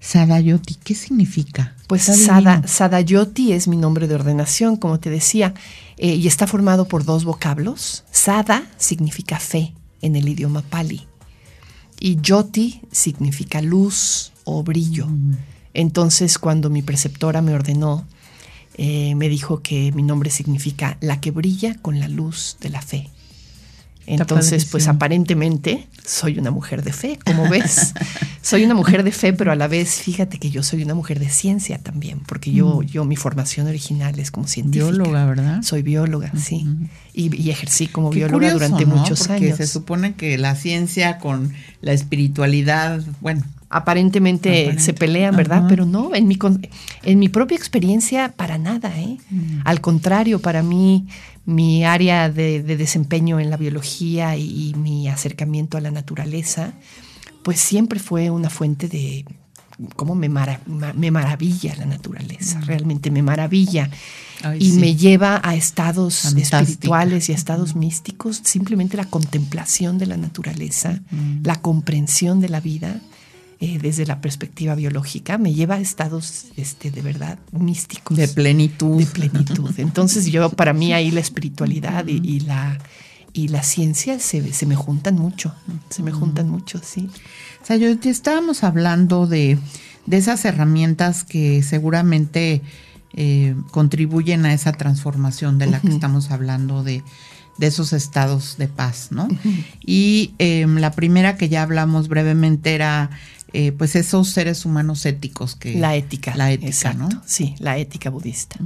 [0.06, 0.76] Sadayoti?
[0.76, 1.76] ¿Qué significa?
[1.88, 5.54] Pues Sada, Sadayoti es mi nombre de ordenación, como te decía,
[5.98, 8.04] eh, y está formado por dos vocablos.
[8.12, 11.08] Sada significa fe en el idioma pali
[12.00, 15.08] y Yoti significa luz o brillo.
[15.08, 15.38] Mm.
[15.74, 18.06] Entonces, cuando mi preceptora me ordenó,
[18.76, 22.82] eh, me dijo que mi nombre significa la que brilla con la luz de la
[22.82, 23.10] fe.
[24.08, 27.94] Entonces, pues aparentemente soy una mujer de fe, como ves.
[28.42, 31.20] soy una mujer de fe, pero a la vez, fíjate que yo soy una mujer
[31.20, 32.86] de ciencia también, porque yo, mm.
[32.86, 34.92] yo mi formación original es como científica.
[34.92, 35.62] Bióloga, ¿verdad?
[35.64, 36.66] Soy bióloga, sí.
[37.14, 39.58] Y, ejercí como bióloga durante muchos porque años.
[39.58, 43.44] Se supone que la ciencia con la espiritualidad, bueno,
[43.76, 45.66] aparentemente se pelean, ¿verdad?
[45.68, 46.40] Pero no, en mi,
[47.04, 49.18] en mi propia experiencia, para nada, ¿eh?
[49.30, 49.60] Mm.
[49.66, 51.08] Al contrario, para mí,
[51.44, 56.72] mi área de, desempeño en la biología y, mi acercamiento a la naturaleza,
[57.44, 59.26] pues siempre fue una fuente de
[59.98, 62.64] cómo me, me maravilla la naturaleza, mm.
[62.64, 63.90] realmente me maravilla.
[64.58, 70.16] y me lleva a estados espirituales y a estados místicos, simplemente la contemplación de la
[70.16, 71.44] naturaleza, mm.
[71.44, 73.02] la comprensión de la vida
[73.66, 78.16] eh, desde la perspectiva biológica, me lleva a estados este, de verdad místicos.
[78.16, 79.00] De plenitud.
[79.00, 79.72] De plenitud.
[79.78, 82.78] Entonces yo, para mí ahí la espiritualidad y, la,
[83.34, 85.56] y la ciencia se, se, me juntan mucho,
[85.90, 87.10] se me juntan mucho, sí.
[87.64, 89.58] O sea, yo estábamos hablando de,
[90.06, 92.62] de esas herramientas que seguramente
[93.14, 97.04] eh, contribuyen a esa transformación de la que estamos hablando de
[97.58, 99.28] de esos estados de paz, ¿no?
[99.86, 103.10] Y em, la primera que ya hablamos brevemente era
[103.58, 105.76] eh, pues esos seres humanos éticos que...
[105.76, 106.36] La ética.
[106.36, 107.08] La ética, ¿no?
[107.26, 108.60] Sí, la ética budista.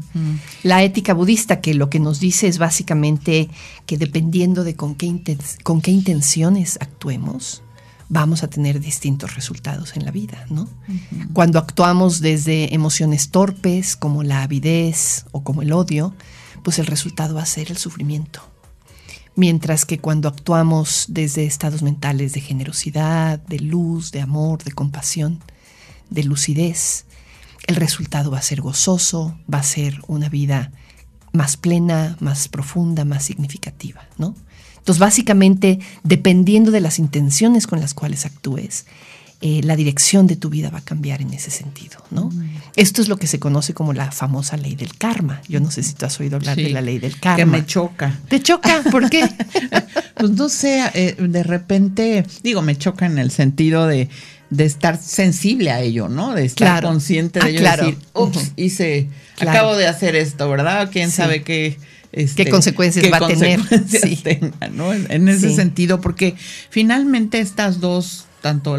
[0.64, 3.52] La ética budista que lo que nos dice es básicamente
[3.86, 7.62] que dependiendo de con qué, con qué intenciones actuemos,
[8.08, 10.68] vamos a tener distintos resultados en la vida, ¿no?
[11.34, 16.16] Cuando actuamos desde emociones torpes como la avidez o como el odio,
[16.64, 18.42] pues el resultado va a ser el sufrimiento
[19.40, 25.40] mientras que cuando actuamos desde estados mentales de generosidad, de luz, de amor, de compasión,
[26.10, 27.06] de lucidez,
[27.66, 30.72] el resultado va a ser gozoso, va a ser una vida
[31.32, 34.36] más plena, más profunda, más significativa, ¿no?
[34.78, 38.88] Entonces, básicamente, dependiendo de las intenciones con las cuales actúes,
[39.42, 42.26] eh, la dirección de tu vida va a cambiar en ese sentido, ¿no?
[42.26, 42.58] Mm.
[42.76, 45.42] Esto es lo que se conoce como la famosa ley del karma.
[45.48, 47.38] Yo no sé si tú has oído hablar de la ley del karma.
[47.38, 48.20] Que me choca.
[48.28, 48.84] ¿Te choca?
[48.92, 49.30] ¿Por qué?
[50.18, 54.10] pues no sé, eh, de repente, digo, me choca en el sentido de,
[54.58, 56.36] estar sensible a ello, ¿no?
[56.36, 57.60] De estar consciente de ah, ello.
[57.60, 57.86] Claro.
[57.86, 59.08] Decir, ups, hice,
[59.40, 60.90] acabo de hacer esto, ¿verdad?
[60.92, 61.78] ¿Quién sabe qué?
[62.12, 63.62] Este, qué consecuencias va a tener.
[63.88, 64.22] Sí.
[64.74, 64.94] ¿no?
[64.94, 66.36] En, ese sentido, porque
[66.70, 68.78] finalmente estas dos tanto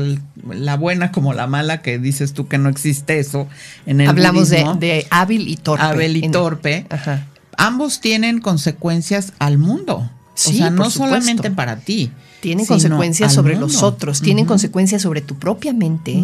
[0.49, 3.49] la buena como la mala, que dices tú que no existe eso
[3.87, 5.85] en el Hablamos de, hábil y torpe.
[5.85, 6.87] Hábil y torpe.
[7.57, 9.97] Ambos tienen consecuencias al mundo.
[9.99, 12.11] o sea, no solamente para ti.
[12.41, 16.23] Tienen consecuencias sobre los otros, tienen consecuencias sobre tu propia mente,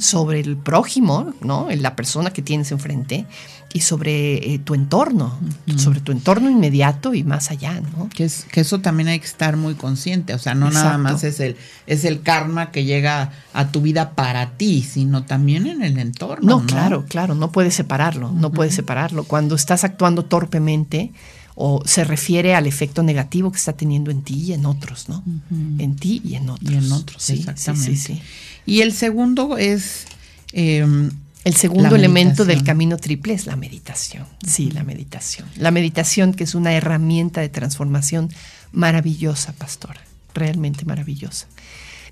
[0.00, 1.68] sobre el prójimo, ¿no?
[1.76, 3.26] La persona que tienes enfrente
[3.72, 5.38] y sobre eh, tu entorno,
[5.76, 8.08] sobre tu entorno inmediato y más allá, ¿no?
[8.08, 11.22] Que, es, que eso también hay que estar muy consciente, o sea, no nada más
[11.22, 15.82] es el, es el karma que llega a tu vida para ti, sino también en
[15.82, 16.60] el entorno.
[16.60, 19.24] No, claro, claro, no puedes separarlo, no puedes separarlo.
[19.24, 21.12] Cuando estás actuando torpemente,
[21.60, 25.24] o se refiere al efecto negativo que está teniendo en ti y en otros, ¿no?
[25.50, 26.70] En ti y en otros.
[26.70, 27.96] Y en otros, sí, exactamente.
[27.96, 28.22] Sí,
[28.64, 30.06] y el segundo es...
[30.52, 31.10] Em,
[31.48, 34.26] el segundo elemento del camino triple es la meditación.
[34.46, 35.48] Sí, la meditación.
[35.56, 38.28] La meditación que es una herramienta de transformación
[38.70, 40.02] maravillosa, pastora,
[40.34, 41.46] realmente maravillosa.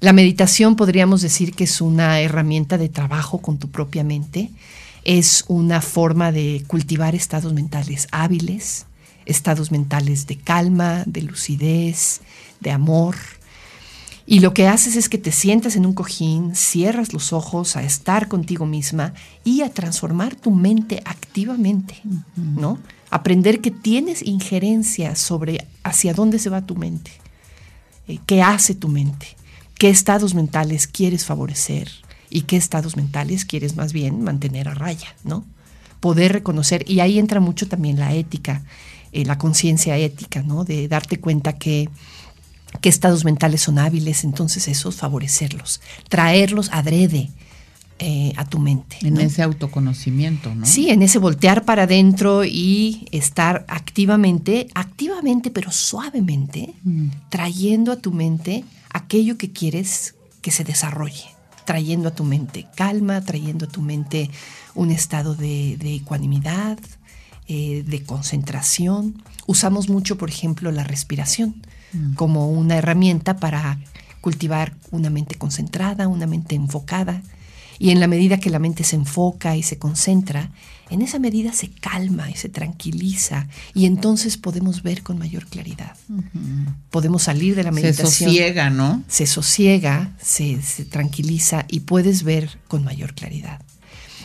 [0.01, 4.51] La meditación podríamos decir que es una herramienta de trabajo con tu propia mente,
[5.05, 8.87] es una forma de cultivar estados mentales hábiles,
[9.27, 12.23] estados mentales de calma, de lucidez,
[12.61, 13.17] de amor,
[14.29, 17.85] y lo que haces es que te sientas en un cojín, cierras los ojos a
[17.85, 22.01] estar contigo misma y a transformar tu mente activamente,
[22.35, 22.79] ¿no?
[23.11, 27.13] Aprender que tienes injerencia sobre hacia dónde se va tu mente,
[28.09, 29.29] eh, qué hace tu mente,
[29.79, 31.89] qué estados mentales quieres favorecer
[32.29, 35.45] y qué estados mentales quieres más bien mantener a raya, ¿no?
[36.01, 38.65] Poder reconocer, y ahí entra mucho también la ética,
[39.13, 40.65] eh, la conciencia ética, ¿no?
[40.65, 41.89] De darte cuenta que
[42.77, 47.31] qué estados mentales son hábiles, entonces esos favorecerlos, traerlos adrede
[47.99, 48.99] eh, a tu mente.
[49.01, 50.67] En ese autoconocimiento, ¿no?
[50.67, 57.09] Sí, en ese voltear para adentro y estar activamente, activamente pero suavemente, mm.
[57.31, 61.25] trayendo a tu mente aquello que quieres que se desarrolle,
[61.65, 64.31] trayendo a tu mente calma, trayendo a tu mente
[64.75, 66.79] un estado de, ecuanimidad,
[67.49, 69.23] eh, de concentración.
[69.47, 72.15] Usamos mucho, por ejemplo, la respiración mm.
[72.15, 73.79] como una herramienta para
[74.21, 77.23] cultivar una mente concentrada, una mente enfocada.
[77.79, 80.51] Y en la medida que la mente se enfoca y se concentra,
[80.91, 85.97] en esa medida se calma y se tranquiliza y entonces podemos ver con mayor claridad.
[86.91, 88.09] Podemos salir de la meditación.
[88.09, 89.03] Se sosiega, ¿no?
[89.09, 93.61] Se sosiega, se, se, tranquiliza y puedes ver con mayor claridad.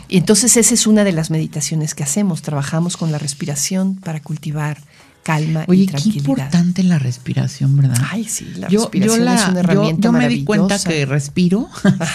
[0.07, 2.41] Y entonces esa es una de las meditaciones que hacemos.
[2.41, 4.77] Trabajamos con la respiración para cultivar
[5.23, 6.13] calma Oye, y tranquilidad.
[6.13, 7.97] qué importante la respiración, ¿verdad?
[8.09, 11.69] Ay, sí, la respiración es una herramienta yo, yo me di cuenta que respiro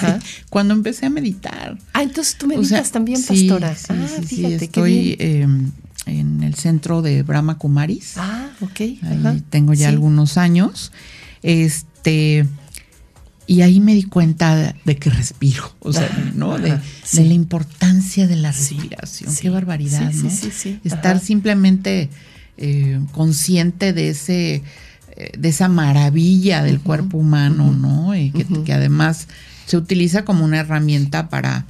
[0.51, 1.79] cuando empecé a meditar.
[1.92, 3.75] Ah, entonces tú meditas también, pastora.
[3.75, 5.71] Sí, ah, sí, fíjate, estoy em,
[6.07, 8.14] en el centro de Brahma Kumaris.
[8.16, 8.81] Ah, ok.
[8.81, 10.92] Ahí tengo ya algunos años.
[11.42, 12.47] Este
[13.49, 16.59] y ahí me di cuenta de que respiro, o sea, ¿no?
[16.59, 19.35] De, la importancia de la respiración.
[19.37, 20.29] Qué barbaridad, ¿no?
[20.83, 22.11] Estar simplemente
[22.59, 24.62] eh, consciente de ese
[25.16, 28.14] eh, de esa maravilla del cuerpo humano, ¿no?
[28.14, 29.29] Y que, además
[29.66, 31.66] se utiliza como una herramienta para,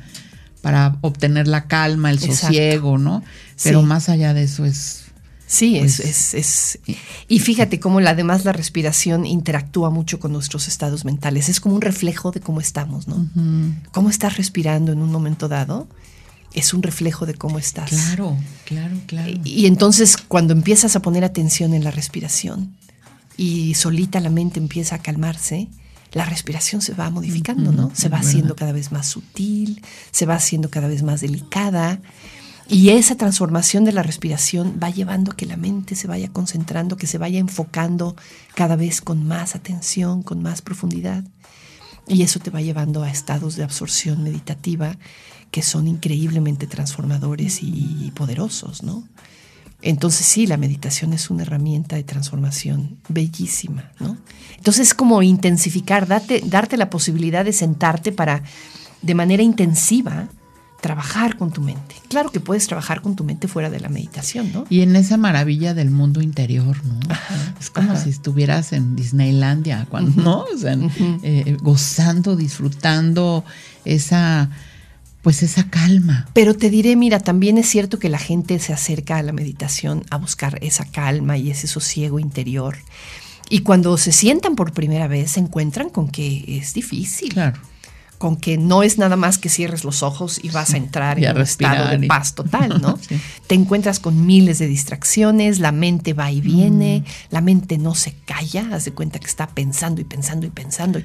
[0.63, 3.23] para obtener la calma, el sosiego, ¿no?
[3.63, 5.07] Pero más allá de eso es
[5.47, 6.79] Sí, es, pues, es,
[7.29, 11.49] Y fíjate cómo además la respiración interactúa mucho con nuestros estados mentales.
[11.49, 13.29] Es como un reflejo de cómo estamos, ¿no?
[13.93, 15.87] Cómo estás respirando en un momento dado
[16.57, 17.91] es un reflejo de cómo estás.
[17.91, 19.31] Claro, claro, claro.
[19.45, 22.75] Y, entonces cuando empiezas a poner atención en la respiración
[23.37, 25.69] y solita la mente empieza a calmarse,
[26.13, 27.91] la respiración se va modificando, ¿no?
[27.95, 32.01] Se va haciendo cada vez más sutil, se va haciendo cada vez más delicada.
[32.69, 36.97] Y esa transformación de la respiración va llevando a que la mente se vaya concentrando,
[36.97, 38.17] que se vaya enfocando
[38.55, 41.23] cada vez con más atención, con más profundidad.
[42.09, 44.97] Y eso te va llevando a estados de absorción meditativa
[45.57, 49.09] que son increíblemente transformadores y poderosos, ¿no?
[49.81, 54.19] Entonces sí, la meditación es una herramienta de transformación bellísima, ¿no?
[54.59, 58.43] Entonces es como intensificar, darte, darte la posibilidad de sentarte para
[59.01, 60.29] de manera intensiva
[60.83, 61.95] trabajar con tu mente.
[62.11, 64.67] Claro que puedes trabajar con tu mente fuera de la meditación, ¿no?
[64.69, 67.01] Y en esa maravilla del mundo interior, ¿no?
[67.59, 70.45] es como si estuvieras en Disneylandia, cuando, ¿no?
[70.55, 70.77] O sea,
[71.23, 73.43] eh, gozando, disfrutando
[73.87, 74.51] esa
[75.27, 76.29] pues esa calma.
[76.35, 80.05] Pero te diré, mira, también es cierto que la gente se acerca a la meditación
[80.09, 82.77] a buscar esa calma y ese sosiego interior.
[83.51, 87.31] Y cuando se sientan por primera vez, se encuentran con que es difícil.
[87.31, 87.61] Claro
[88.19, 91.37] con que no es nada más que cierres los ojos y vas a entrar en
[91.37, 92.99] un estado de paz total, ¿no?
[93.47, 97.33] Te encuentras con miles de distracciones, la mente va y viene, mm.
[97.35, 101.01] la mente no se calla, haz de cuenta que está pensando y pensando y pensando.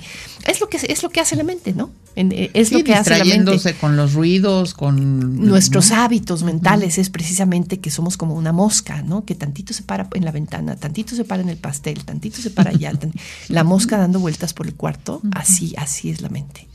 [0.45, 1.91] Es lo que es lo que hace la mente, ¿no?
[2.15, 3.73] Eh, es lo que hace la mente.
[3.75, 9.25] con los ruidos, con nuestros hábitos mentales es precisamente que somos como una mosca, ¿no?
[9.25, 12.51] Que tantito se para en la ventana, tantito se para en el pastel, tantito se
[12.51, 12.91] para allá,
[13.47, 16.70] la mosca dando vueltas por el cuarto, así así es la mente.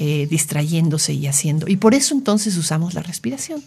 [0.00, 1.66] Eh, distrayéndose y haciendo.
[1.66, 3.64] Y por eso entonces usamos la respiración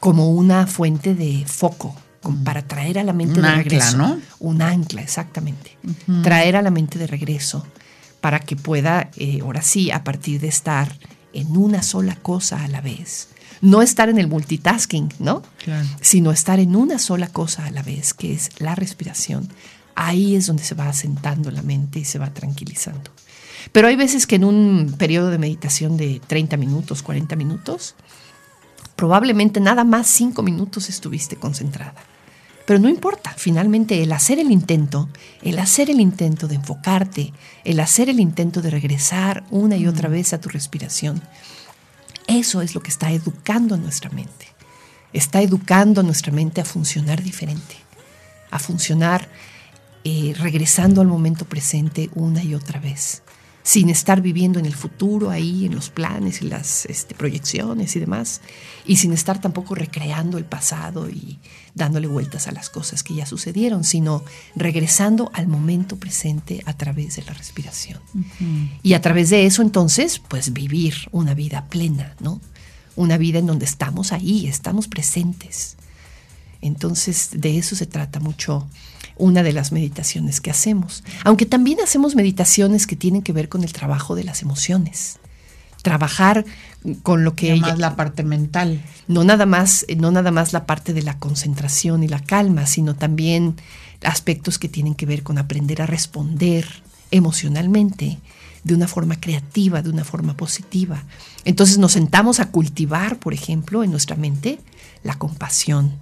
[0.00, 2.44] como una fuente de foco, mm.
[2.44, 3.98] para traer a la mente de regreso.
[3.98, 4.20] Ancla, ¿no?
[4.38, 5.76] Un ancla, exactamente.
[6.22, 7.66] Traer a la mente de regreso
[8.22, 10.98] para que pueda, eh, ahora sí, a partir de estar
[11.34, 13.28] en una sola cosa a la vez,
[13.60, 15.42] no estar en el multitasking, ¿no?
[16.00, 19.48] Sino estar en una sola cosa a la vez, que es la respiración.
[19.94, 23.10] Ahí es donde se va asentando la mente y se va tranquilizando.
[23.72, 27.94] Pero hay veces que en un periodo de meditación de 30 minutos, 40 minutos,
[28.96, 31.94] probablemente nada más 5 minutos estuviste concentrada.
[32.66, 35.08] Pero no importa, finalmente el hacer el intento,
[35.42, 37.32] el hacer el intento de enfocarte,
[37.64, 41.20] el hacer el intento de regresar una y otra vez a tu respiración,
[42.26, 44.46] eso es lo que está educando a nuestra mente.
[45.12, 47.74] Está educando a nuestra mente a funcionar diferente,
[48.52, 49.28] a funcionar
[50.04, 53.22] eh, regresando al momento presente una y otra vez
[53.62, 58.00] sin estar viviendo en el futuro ahí, en los planes y las este, proyecciones y
[58.00, 58.40] demás,
[58.86, 61.38] y sin estar tampoco recreando el pasado y
[61.74, 64.24] dándole vueltas a las cosas que ya sucedieron, sino
[64.56, 68.00] regresando al momento presente a través de la respiración.
[68.82, 72.40] Y a través de eso entonces, pues vivir una vida plena, ¿no?
[72.96, 75.76] Una vida en donde estamos ahí, estamos presentes.
[76.60, 78.68] Entonces, de eso se trata mucho
[79.16, 81.04] una de las meditaciones que hacemos.
[81.24, 85.18] Aunque también hacemos meditaciones que tienen que ver con el trabajo de las emociones.
[85.82, 86.44] Trabajar
[87.02, 88.82] con lo que más la parte mental.
[89.08, 92.94] No nada más, no nada más la parte de la concentración y la calma, sino
[92.94, 93.56] también
[94.02, 96.66] aspectos que tienen que ver con aprender a responder
[97.10, 98.18] emocionalmente
[98.64, 101.04] de una forma creativa, de una forma positiva.
[101.44, 104.58] Entonces nos sentamos a cultivar, por ejemplo, en nuestra mente
[105.02, 105.98] la compasión,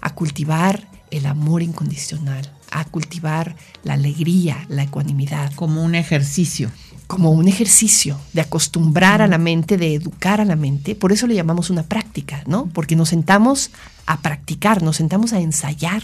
[0.00, 5.52] a cultivar el amor incondicional, a cultivar la alegría, la ecuanimidad.
[5.54, 6.70] Como un ejercicio.
[7.06, 10.94] Como un ejercicio de acostumbrar a la mente, de educar a la mente.
[10.94, 12.66] Por eso le llamamos una práctica, ¿no?
[12.66, 13.70] Porque nos sentamos
[14.06, 16.02] a practicar, nos sentamos a ensayar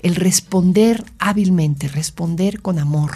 [0.00, 3.12] el responder hábilmente, responder con amor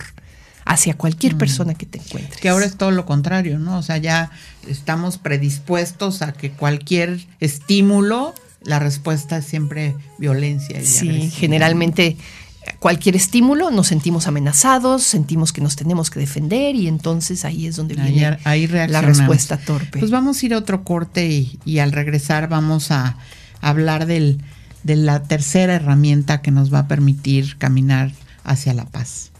[0.65, 2.41] hacia cualquier persona que te encuentres.
[2.41, 3.79] Que ahora es todo lo contrario, ¿no?
[3.79, 4.31] O sea, ya
[4.67, 8.35] estamos predispuestos a que cualquier estímulo
[8.67, 10.81] la respuesta es siempre violencia.
[10.85, 12.17] sí, generalmente
[12.79, 17.77] cualquier estímulo nos sentimos amenazados, sentimos que nos tenemos que defender y entonces ahí es
[17.77, 18.39] donde viene
[18.89, 19.99] la respuesta torpe.
[19.99, 21.27] Pues vamos a ir a otro corte
[21.65, 23.17] y, al regresar vamos a
[23.61, 24.43] hablar del,
[24.83, 28.13] de la tercera herramienta que nos va a permitir caminar
[28.45, 29.31] hacia la paz.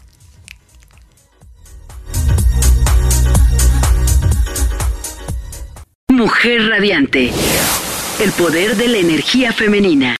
[6.09, 7.31] Mujer Radiante.
[8.19, 10.15] El poder de la energía femenina.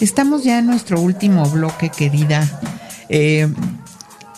[0.00, 2.60] Estamos ya en nuestro último bloque, querida.
[3.10, 3.46] Eh,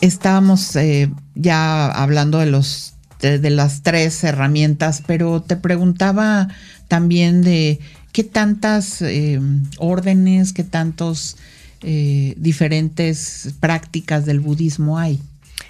[0.00, 6.48] estábamos eh, ya hablando de los de, las tres herramientas, pero te preguntaba
[6.88, 7.78] también de
[8.10, 9.40] qué tantas eh,
[9.78, 11.36] órdenes, qué tantos
[11.80, 15.20] diferentes prácticas del budismo hay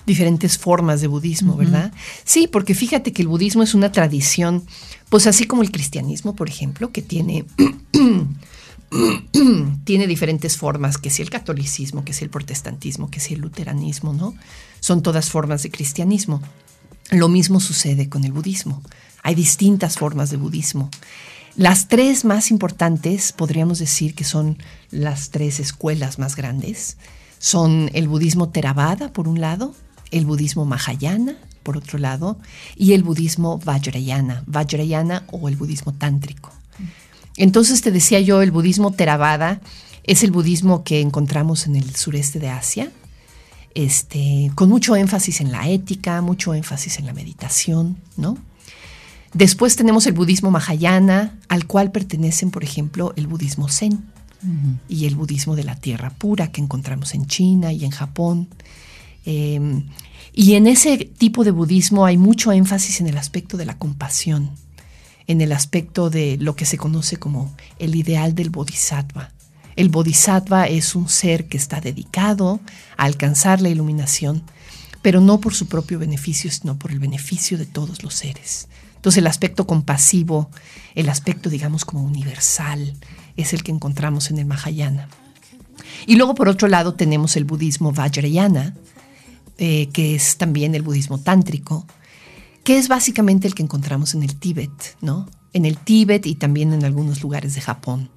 [0.06, 1.92] diferentes formas de budismo, ¿verdad?
[2.24, 4.64] Sí, porque fíjate que el budismo es una tradición,
[5.08, 7.44] pues así como el cristianismo, por ejemplo, que tiene,
[9.84, 14.12] tiene diferentes formas, que si el catolicismo, que si el protestantismo, que si el luteranismo,
[14.12, 14.34] ¿no?
[14.80, 16.42] Son todas formas de cristianismo.
[17.10, 18.82] Lo mismo sucede con el budismo.
[19.22, 20.90] Hay distintas formas de budismo.
[21.56, 24.58] Las tres más importantes, podríamos decir que son
[24.90, 26.96] las tres escuelas más grandes,
[27.38, 29.74] son el budismo Theravada, por un lado,
[30.14, 32.38] el budismo Mahayana, por otro lado,
[32.76, 36.52] y el budismo Vajrayana, Vajrayana o el budismo tántrico.
[37.36, 39.60] Entonces te decía yo, el budismo Theravada
[40.04, 42.92] es el budismo que encontramos en el sureste de Asia,
[43.74, 48.38] este, con mucho énfasis en la ética, mucho énfasis en la meditación, ¿no?
[49.32, 54.04] Después tenemos el budismo Mahayana, al cual pertenecen, por ejemplo, el budismo Zen
[54.88, 58.46] y el budismo de la tierra pura que encontramos en China y en Japón.
[59.24, 59.86] Em,
[60.32, 64.50] y en ese tipo de budismo hay mucho énfasis en el aspecto de la compasión,
[65.26, 69.32] en el aspecto de lo que se conoce como el ideal del bodhisattva.
[69.76, 72.60] El bodhisattva es un ser que está dedicado
[72.96, 74.42] a alcanzar la iluminación,
[75.02, 78.68] pero no por su propio beneficio, sino por el beneficio de todos los seres.
[78.96, 80.50] Entonces el aspecto compasivo,
[80.94, 82.94] el aspecto digamos como universal,
[83.36, 85.08] es el que encontramos en el Mahayana.
[86.06, 88.74] Y luego por otro lado tenemos el budismo Vajrayana,
[89.58, 91.86] eh, que es también el budismo tántrico,
[92.64, 95.28] que es básicamente el que encontramos en el Tíbet, ¿no?
[95.52, 98.10] En el Tíbet y también en algunos lugares de Japón,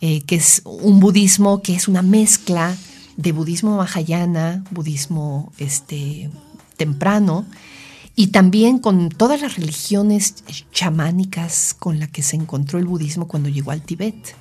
[0.00, 2.76] eh, que es un budismo que es una mezcla
[3.16, 6.30] de budismo mahayana, budismo este,
[6.76, 7.46] temprano,
[8.16, 10.34] y también con todas las religiones
[10.72, 14.36] chamánicas con las que se encontró el budismo cuando llegó al Tíbet.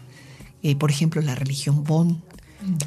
[0.62, 2.22] Eh, por ejemplo, la religión Bon,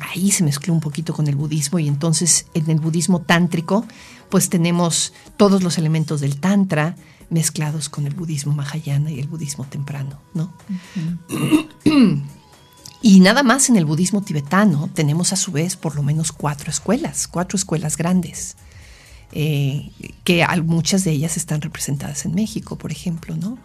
[0.00, 3.86] ahí se mezcló un poquito con el budismo y entonces en el budismo tántrico
[4.28, 6.96] pues tenemos todos los elementos del tantra
[7.30, 10.52] mezclados con el budismo mahayana y el budismo temprano, ¿no?
[13.02, 16.70] y nada más en el budismo tibetano tenemos a su vez por lo menos cuatro
[16.70, 18.56] escuelas, cuatro escuelas grandes,
[19.32, 19.90] eh,
[20.24, 23.58] que muchas de ellas están representadas en México, por ejemplo, ¿no?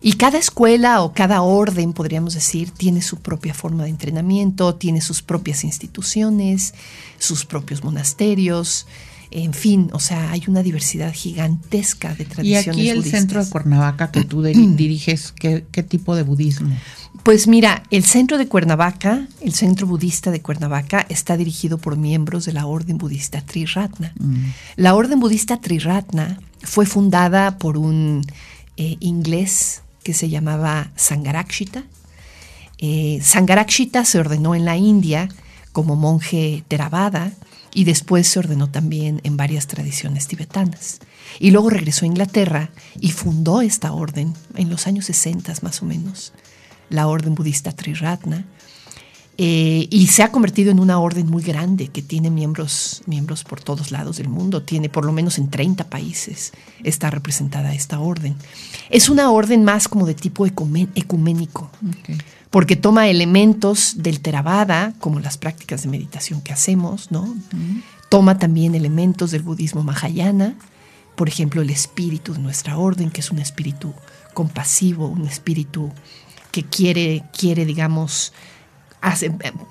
[0.00, 5.00] Y cada escuela o cada orden, podríamos decir, tiene su propia forma de entrenamiento, tiene
[5.00, 6.74] sus propias instituciones,
[7.18, 8.86] sus propios monasterios.
[9.30, 12.66] En fin, o sea, hay una diversidad gigantesca de tradiciones.
[12.66, 13.20] Y aquí el budistas.
[13.20, 16.76] centro de Cuernavaca que tú diriges, ¿qué, ¿qué, tipo de budismo?
[17.22, 22.44] Pues mira, el centro de Cuernavaca, el centro budista de Cuernavaca, está dirigido por miembros
[22.44, 24.12] de la orden budista Triratna.
[24.18, 24.44] Mm.
[24.76, 28.22] La orden budista Triratna fue fundada por un
[28.76, 31.82] eh, inglés que se llamaba Sangarakshita.
[32.78, 35.28] Eh, Sangarakshita se ordenó en la India
[35.72, 37.32] como monje Theravada
[37.74, 41.00] y después se ordenó también en varias tradiciones tibetanas.
[41.40, 45.86] Y luego regresó a Inglaterra y fundó esta orden en los años 60 más o
[45.86, 46.32] menos,
[46.88, 48.46] la orden budista Triratna.
[49.38, 53.60] Eh, y se ha convertido en una orden muy grande que tiene miembros, miembros por
[53.60, 54.62] todos lados del mundo.
[54.62, 58.34] Tiene por lo menos en 30 países está representada esta orden.
[58.88, 61.70] Es una orden más como de tipo ecuménico,
[62.50, 67.34] porque toma elementos del Theravada, como las prácticas de meditación que hacemos, ¿no?
[68.08, 70.54] Toma también elementos del budismo mahayana,
[71.16, 73.92] por ejemplo, el espíritu de nuestra orden, que es un espíritu
[74.32, 75.90] compasivo, un espíritu
[76.52, 78.32] que quiere, quiere digamos,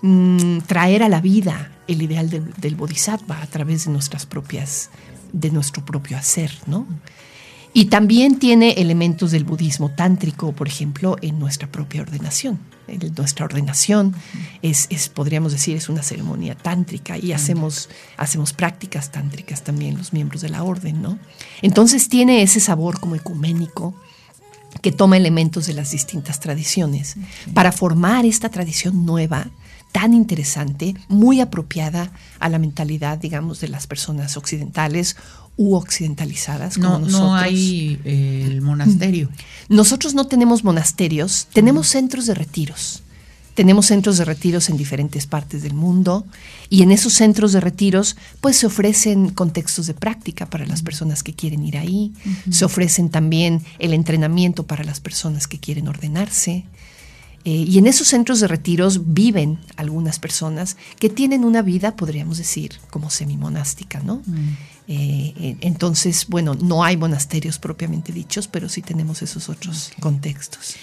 [0.01, 4.89] Mm, traer a la vida el ideal del, bodhisattva a través de nuestras propias,
[5.33, 6.87] de nuestro propio hacer, ¿no?
[7.73, 12.57] Y también tiene elementos del budismo tántrico, por ejemplo, en nuestra propia ordenación.
[12.87, 14.15] En nuestra ordenación
[14.61, 20.13] es, es, podríamos decir, es una ceremonia tántrica y hacemos, hacemos prácticas tántricas también los
[20.13, 21.19] miembros de la orden, ¿no?
[21.61, 23.93] Entonces tiene ese sabor como ecuménico,
[24.81, 27.15] que toma elementos de las distintas tradiciones
[27.53, 29.47] para formar esta tradición nueva
[29.91, 35.15] tan interesante, muy apropiada a la mentalidad, digamos, de las personas occidentales
[35.55, 37.21] u occidentalizadas como no, nosotros.
[37.21, 39.29] No hay eh, el monasterio.
[39.69, 43.03] Nosotros no tenemos monasterios, tenemos centros de retiros.
[43.55, 46.25] Tenemos centros de retiros en diferentes partes del mundo
[46.69, 51.23] y en esos centros de retiros pues se ofrecen contextos de práctica para las personas
[51.23, 52.13] que quieren ir ahí,
[52.51, 56.65] se ofrecen también el entrenamiento para las personas que quieren ordenarse.
[57.45, 62.37] Eh, y en esos centros de retiros viven algunas personas que tienen una vida, podríamos
[62.39, 64.21] decir, como semimonástica, ¿no?
[64.87, 70.75] Eh, entonces, bueno, no hay monasterios propiamente dichos, pero sí tenemos esos otros contextos.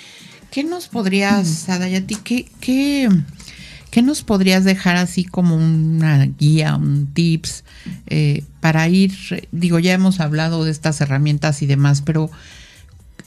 [0.53, 3.09] ¿Qué nos podrías, Adayati, qué, qué,
[3.91, 7.65] qué nos podrías dejar así como una guía, un tips
[8.07, 12.31] eh, para ir, digo, ya hemos hablado de estas herramientas y demás, pero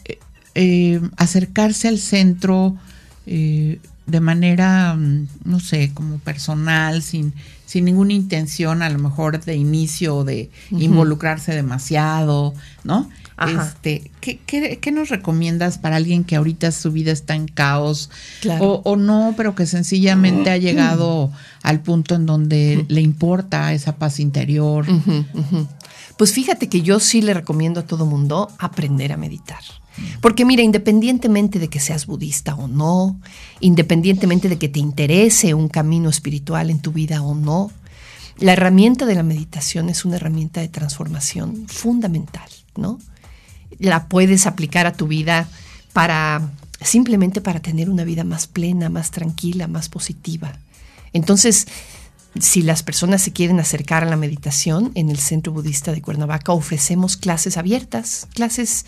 [0.05, 0.19] eh,
[0.53, 2.77] eh, acercarse al centro
[4.05, 7.33] de manera, mm, no sé, como personal, sin,
[7.65, 12.53] sin ninguna intención a lo mejor de inicio de involucrarse demasiado,
[12.83, 13.09] ¿no?
[13.37, 18.09] Este, ¿qué, qué, nos recomiendas para alguien que ahorita su vida está en caos
[18.59, 21.31] o, no, pero que sencillamente ha llegado
[21.61, 24.85] al punto en donde le importa esa paz interior?
[26.17, 29.59] Pues fíjate que yo sí le recomiendo a todo mundo aprender a meditar.
[30.21, 33.19] Porque mira, independientemente de que seas budista o no,
[33.59, 37.71] independientemente de que te interese un camino espiritual en tu vida o no,
[38.37, 42.99] la herramienta de la meditación es una herramienta de transformación fundamental, ¿no?
[43.79, 45.47] la puedes aplicar a tu vida
[45.93, 46.49] para
[46.81, 50.59] simplemente para tener una vida más plena, más tranquila, más positiva.
[51.13, 51.67] Entonces,
[52.39, 56.51] si las personas se quieren acercar a la meditación, en el Centro Budista de Cuernavaca
[56.51, 58.85] ofrecemos clases abiertas, clases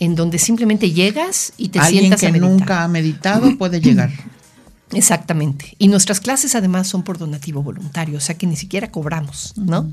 [0.00, 2.50] en donde simplemente llegas y te sientas a meditar.
[2.50, 4.10] nunca ha meditado puede llegar.
[4.92, 5.76] Exactamente.
[5.78, 9.92] Y nuestras clases además son por donativo voluntario, o sea que ni siquiera cobramos, ¿no?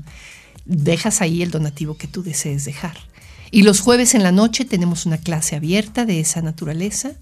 [0.64, 2.96] Dejas ahí el donativo que tú desees dejar.
[3.50, 7.12] Y los jueves en la noche tenemos una clase abierta de esa naturaleza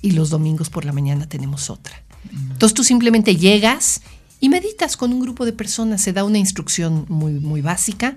[0.00, 2.02] y los domingos por la mañana tenemos otra.
[2.32, 4.00] Entonces tú simplemente llegas
[4.44, 8.14] y meditas con un grupo de personas, se da una instrucción muy, muy básica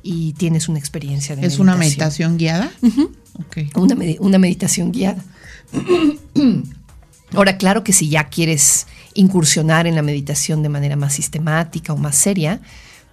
[0.00, 2.70] y tienes una experiencia de ¿Es una meditación guiada?
[3.74, 5.24] una, una meditación guiada.
[7.34, 11.96] Ahora, claro que si ya quieres incursionar en la meditación de manera más sistemática o
[11.96, 12.60] más seria,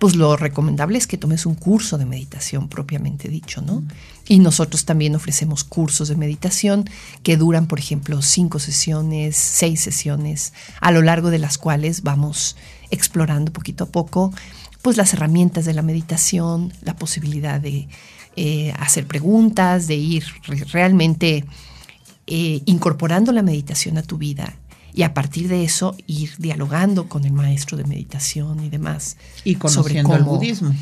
[0.03, 3.83] pues lo recomendable es que tomes un curso de meditación propiamente dicho, ¿no?
[4.27, 6.89] Y nosotros también ofrecemos cursos de meditación
[7.23, 10.51] que duran, por ejemplo, cinco sesiones, seis sesiones,
[10.81, 12.57] a lo largo de las cuales vamos
[12.91, 14.33] explorando poquito a poco,
[14.81, 17.87] pues las herramientas de la meditación, la posibilidad de
[18.35, 20.25] eh, hacer preguntas, de ir
[20.73, 21.45] realmente
[22.27, 24.57] eh, incorporando la meditación a tu vida
[24.93, 29.17] y a partir de eso ir dialogando con el maestro de meditación y demás.
[29.43, 30.73] Y conociendo sobre el budismo.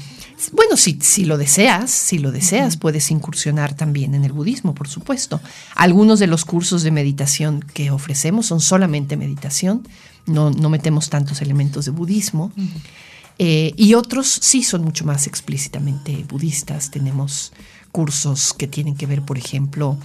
[0.52, 4.88] Bueno, si, si lo deseas, si lo deseas, puedes incursionar también en el budismo, por
[4.88, 5.40] supuesto.
[5.76, 9.88] Algunos de los cursos de meditación que ofrecemos son solamente meditación,
[10.26, 12.52] no, no metemos tantos elementos de budismo.
[13.40, 16.92] Eh, y otros sí son mucho más explícitamente budistas.
[16.92, 17.54] Tenemos
[17.92, 19.98] cursos que tienen que ver, por ejemplo,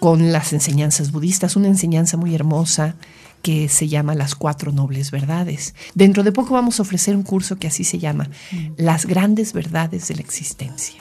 [0.00, 2.94] con las enseñanzas budistas, una enseñanza muy hermosa
[3.42, 5.74] que se llama Las Cuatro Nobles Verdades.
[5.94, 8.28] Dentro de poco vamos a ofrecer un curso que así se llama,
[8.76, 11.00] Las Grandes Verdades de la Existencia.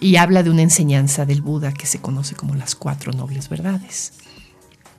[0.00, 4.12] Y habla de una enseñanza del Buda que se conoce como las Cuatro Nobles Verdades.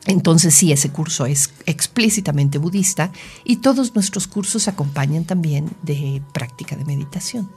[0.07, 3.11] Entonces sí, ese curso es explícitamente budista
[3.43, 7.49] y todos nuestros cursos acompañan también de práctica de meditación.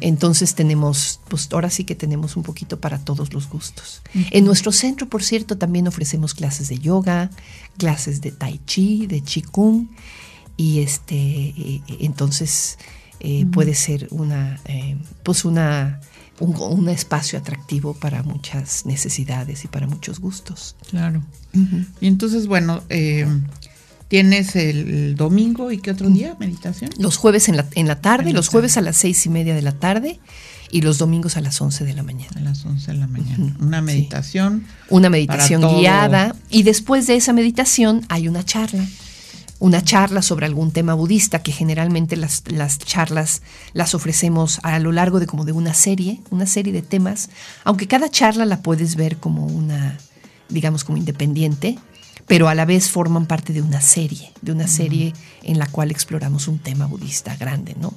[0.00, 4.02] Entonces tenemos, pues ahora sí que tenemos un poquito para todos los gustos.
[4.30, 7.30] En nuestro centro, por cierto, también ofrecemos clases de yoga,
[7.76, 9.88] clases de tai chi, de qigong
[10.56, 12.78] y este, entonces
[13.20, 16.00] eh, puede ser una, eh, pues una
[16.40, 20.76] un, espacio atractivo para muchas necesidades y para muchos gustos.
[20.90, 21.22] Claro.
[22.00, 23.26] Y entonces, bueno, eh,
[24.08, 26.90] tienes el domingo y qué otro día, meditación.
[26.98, 29.62] Los jueves en la, en la tarde, los jueves a las seis y media de
[29.62, 30.20] la tarde
[30.70, 32.32] y los domingos a las once de la mañana.
[32.36, 33.56] A las once de la mañana.
[33.60, 34.64] Una meditación.
[34.90, 36.36] Una meditación guiada.
[36.50, 38.86] Y después de esa meditación hay una charla
[39.58, 43.42] una charla sobre algún tema budista, que generalmente las, las, charlas
[43.72, 47.28] las ofrecemos a lo largo de como de una serie, una serie de temas,
[47.64, 49.98] aunque cada charla la puedes ver como una,
[50.48, 51.78] digamos, como independiente,
[52.26, 55.90] pero a la vez forman parte de una serie, de una serie en la cual
[55.90, 57.94] exploramos un tema budista grande, ¿no?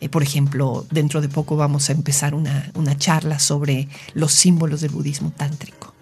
[0.00, 4.80] Eh, por ejemplo, dentro de poco vamos a empezar una, una charla sobre los símbolos
[4.80, 5.94] del budismo tántrico.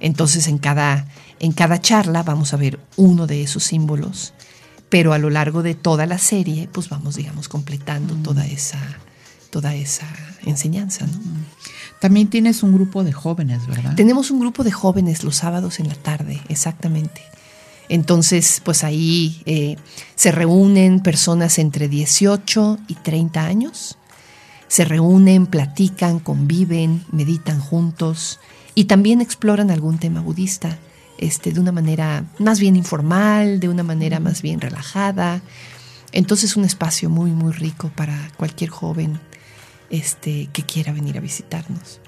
[0.00, 1.08] Entonces, en cada,
[1.40, 4.32] en cada charla vamos a ver uno de esos símbolos,
[4.88, 8.22] pero a lo largo de toda la serie, pues vamos, digamos, completando mm.
[8.22, 8.78] toda esa
[9.50, 10.06] toda esa
[10.44, 11.06] enseñanza.
[11.06, 11.44] Mm.
[12.00, 13.94] También tienes un grupo de jóvenes, ¿verdad?
[13.94, 17.22] Tenemos un grupo de jóvenes los sábados en la tarde, exactamente.
[17.88, 19.76] Entonces, pues ahí eh,
[20.14, 23.96] se reúnen personas entre 18 y 30 años.
[24.68, 28.40] Se reúnen, platican, conviven, meditan juntos
[28.74, 30.78] y también exploran algún tema budista
[31.18, 35.42] este, de una manera más bien informal, de una manera más bien relajada.
[36.12, 39.20] Entonces un espacio muy, muy rico para cualquier joven
[39.90, 42.00] este, que quiera venir a visitarnos.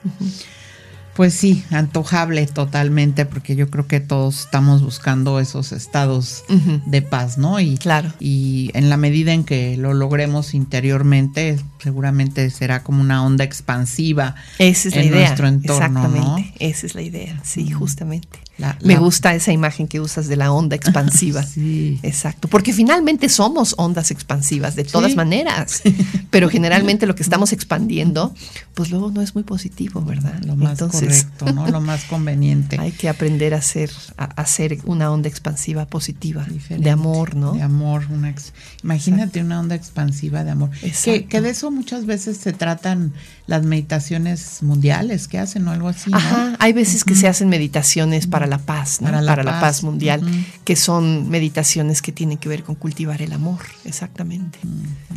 [1.19, 6.45] Pues sí, antojable totalmente, porque yo creo que todos estamos buscando esos estados
[6.87, 7.59] de paz, ¿no?
[7.59, 8.13] Y, claro.
[8.21, 14.35] y en la medida en que lo logremos interiormente, seguramente será como una onda expansiva
[14.59, 15.27] Esa es en la idea.
[15.27, 15.87] nuestro entorno.
[15.87, 18.41] Exactamente, esa es la idea, sí, justamente.
[18.83, 21.43] Me gusta esa imagen que usas de la onda expansiva.
[21.43, 22.01] sí.
[22.03, 25.83] Exacto, porque finalmente somos ondas expansivas de todas maneras,
[26.31, 28.35] pero generalmente lo que estamos expandiendo,
[28.75, 30.43] pues luego no es muy positivo, ¿verdad?
[30.45, 31.69] Lo más correcto, ¿no?
[31.69, 32.77] Lo más conveniente.
[32.81, 37.53] Hay que aprender a hacer, a hacer una onda expansiva positiva, de amor, ¿no?
[37.53, 38.35] De amor, una
[38.83, 40.71] imagínate una onda expansiva de amor.
[41.05, 43.13] Que, que, de eso muchas veces se tratan
[43.47, 46.11] las meditaciones mundiales que hacen o algo así.
[46.13, 49.83] Ajá, hay veces que se hacen meditaciones para la paz, para, la, paz.
[49.83, 50.23] mundial,
[50.65, 54.59] que son meditaciones que tienen que ver con cultivar el amor, exactamente.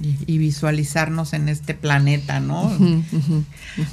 [0.02, 2.72] Y, visualizarnos en este planeta, ¿no?